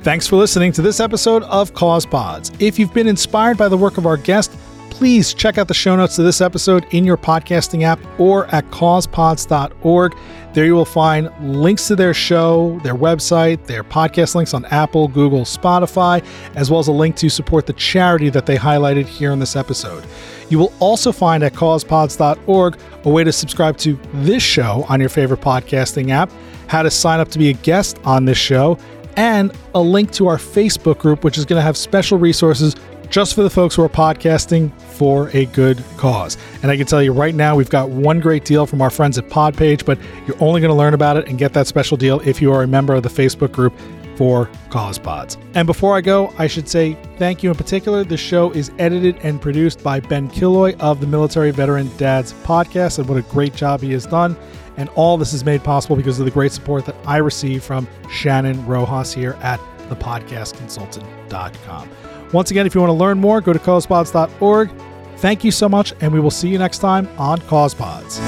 Thanks 0.01 0.27
for 0.27 0.35
listening 0.35 0.71
to 0.73 0.81
this 0.81 0.99
episode 0.99 1.43
of 1.43 1.73
Cause 1.73 2.05
Pods. 2.05 2.51
If 2.59 2.77
you've 2.77 2.93
been 2.93 3.07
inspired 3.07 3.57
by 3.57 3.69
the 3.69 3.77
work 3.77 3.97
of 3.97 4.05
our 4.05 4.17
guest, 4.17 4.51
please 4.93 5.33
check 5.33 5.57
out 5.57 5.67
the 5.67 5.73
show 5.73 5.95
notes 5.95 6.15
to 6.15 6.21
this 6.21 6.39
episode 6.39 6.85
in 6.91 7.03
your 7.03 7.17
podcasting 7.17 7.81
app 7.81 7.99
or 8.19 8.45
at 8.53 8.63
causepods.org. 8.69 10.15
There 10.53 10.65
you 10.65 10.75
will 10.75 10.85
find 10.85 11.31
links 11.41 11.87
to 11.87 11.95
their 11.95 12.13
show, 12.13 12.79
their 12.83 12.93
website, 12.93 13.65
their 13.65 13.83
podcast 13.83 14.35
links 14.35 14.53
on 14.53 14.65
Apple, 14.65 15.07
Google, 15.07 15.45
Spotify, 15.45 16.23
as 16.55 16.69
well 16.69 16.79
as 16.79 16.89
a 16.89 16.91
link 16.91 17.15
to 17.15 17.29
support 17.29 17.65
the 17.65 17.73
charity 17.73 18.29
that 18.29 18.45
they 18.45 18.55
highlighted 18.55 19.07
here 19.07 19.31
in 19.31 19.39
this 19.39 19.55
episode. 19.55 20.05
You 20.49 20.59
will 20.59 20.71
also 20.79 21.11
find 21.11 21.43
at 21.43 21.53
causepods.org 21.53 22.77
a 23.03 23.09
way 23.09 23.23
to 23.23 23.31
subscribe 23.31 23.77
to 23.79 23.99
this 24.13 24.43
show 24.43 24.85
on 24.89 24.99
your 24.99 25.09
favorite 25.09 25.41
podcasting 25.41 26.11
app, 26.11 26.31
how 26.67 26.83
to 26.83 26.91
sign 26.91 27.19
up 27.19 27.29
to 27.29 27.39
be 27.39 27.49
a 27.49 27.53
guest 27.53 27.97
on 28.03 28.25
this 28.25 28.37
show, 28.37 28.77
and 29.17 29.51
a 29.73 29.81
link 29.81 30.11
to 30.11 30.27
our 30.27 30.37
Facebook 30.37 30.99
group, 30.99 31.23
which 31.23 31.39
is 31.39 31.45
going 31.45 31.57
to 31.57 31.63
have 31.63 31.77
special 31.77 32.19
resources 32.19 32.75
just 33.13 33.35
for 33.35 33.43
the 33.43 33.49
folks 33.49 33.75
who 33.75 33.83
are 33.83 33.89
podcasting 33.89 34.71
for 34.81 35.29
a 35.33 35.45
good 35.45 35.83
cause. 35.97 36.35
And 36.63 36.71
I 36.71 36.77
can 36.77 36.87
tell 36.87 37.03
you 37.03 37.13
right 37.13 37.35
now, 37.35 37.55
we've 37.55 37.69
got 37.69 37.91
one 37.91 38.19
great 38.19 38.43
deal 38.43 38.65
from 38.65 38.81
our 38.81 38.89
friends 38.89 39.19
at 39.19 39.29
Podpage, 39.29 39.85
but 39.85 39.99
you're 40.25 40.41
only 40.41 40.61
going 40.61 40.71
to 40.71 40.75
learn 40.75 40.95
about 40.95 41.17
it 41.17 41.27
and 41.27 41.37
get 41.37 41.53
that 41.53 41.67
special 41.67 41.95
deal 41.95 42.21
if 42.21 42.41
you 42.41 42.51
are 42.51 42.63
a 42.63 42.67
member 42.67 42.95
of 42.95 43.03
the 43.03 43.09
Facebook 43.09 43.51
group 43.51 43.71
for 44.15 44.47
CausePods. 44.69 45.37
And 45.53 45.67
before 45.67 45.95
I 45.95 46.01
go, 46.01 46.33
I 46.39 46.47
should 46.47 46.67
say 46.67 46.97
thank 47.19 47.43
you 47.43 47.51
in 47.51 47.55
particular. 47.55 48.03
The 48.03 48.17
show 48.17 48.49
is 48.49 48.71
edited 48.79 49.17
and 49.17 49.39
produced 49.39 49.83
by 49.83 49.99
Ben 49.99 50.27
Killoy 50.27 50.75
of 50.79 50.99
the 50.99 51.05
Military 51.05 51.51
Veteran 51.51 51.95
Dads 51.97 52.33
podcast, 52.43 52.97
and 52.97 53.07
what 53.07 53.19
a 53.19 53.21
great 53.21 53.53
job 53.53 53.81
he 53.81 53.91
has 53.91 54.07
done. 54.07 54.35
And 54.77 54.89
all 54.95 55.17
this 55.17 55.33
is 55.33 55.45
made 55.45 55.63
possible 55.63 55.95
because 55.95 56.17
of 56.17 56.25
the 56.25 56.31
great 56.31 56.51
support 56.51 56.87
that 56.87 56.95
I 57.05 57.17
receive 57.17 57.63
from 57.63 57.87
Shannon 58.09 58.65
Rojas 58.65 59.13
here 59.13 59.37
at 59.39 59.59
thepodcastconsultant.com. 59.89 61.89
Once 62.33 62.51
again, 62.51 62.65
if 62.65 62.73
you 62.75 62.81
want 62.81 62.89
to 62.89 62.95
learn 62.95 63.17
more, 63.17 63.39
go 63.39 63.53
to 63.53 63.59
causepods.org. 63.59 64.71
Thank 65.17 65.43
you 65.43 65.51
so 65.51 65.69
much, 65.69 65.93
and 66.01 66.11
we 66.11 66.19
will 66.19 66.31
see 66.31 66.49
you 66.49 66.57
next 66.57 66.79
time 66.79 67.07
on 67.17 67.39
CausePods. 67.41 68.19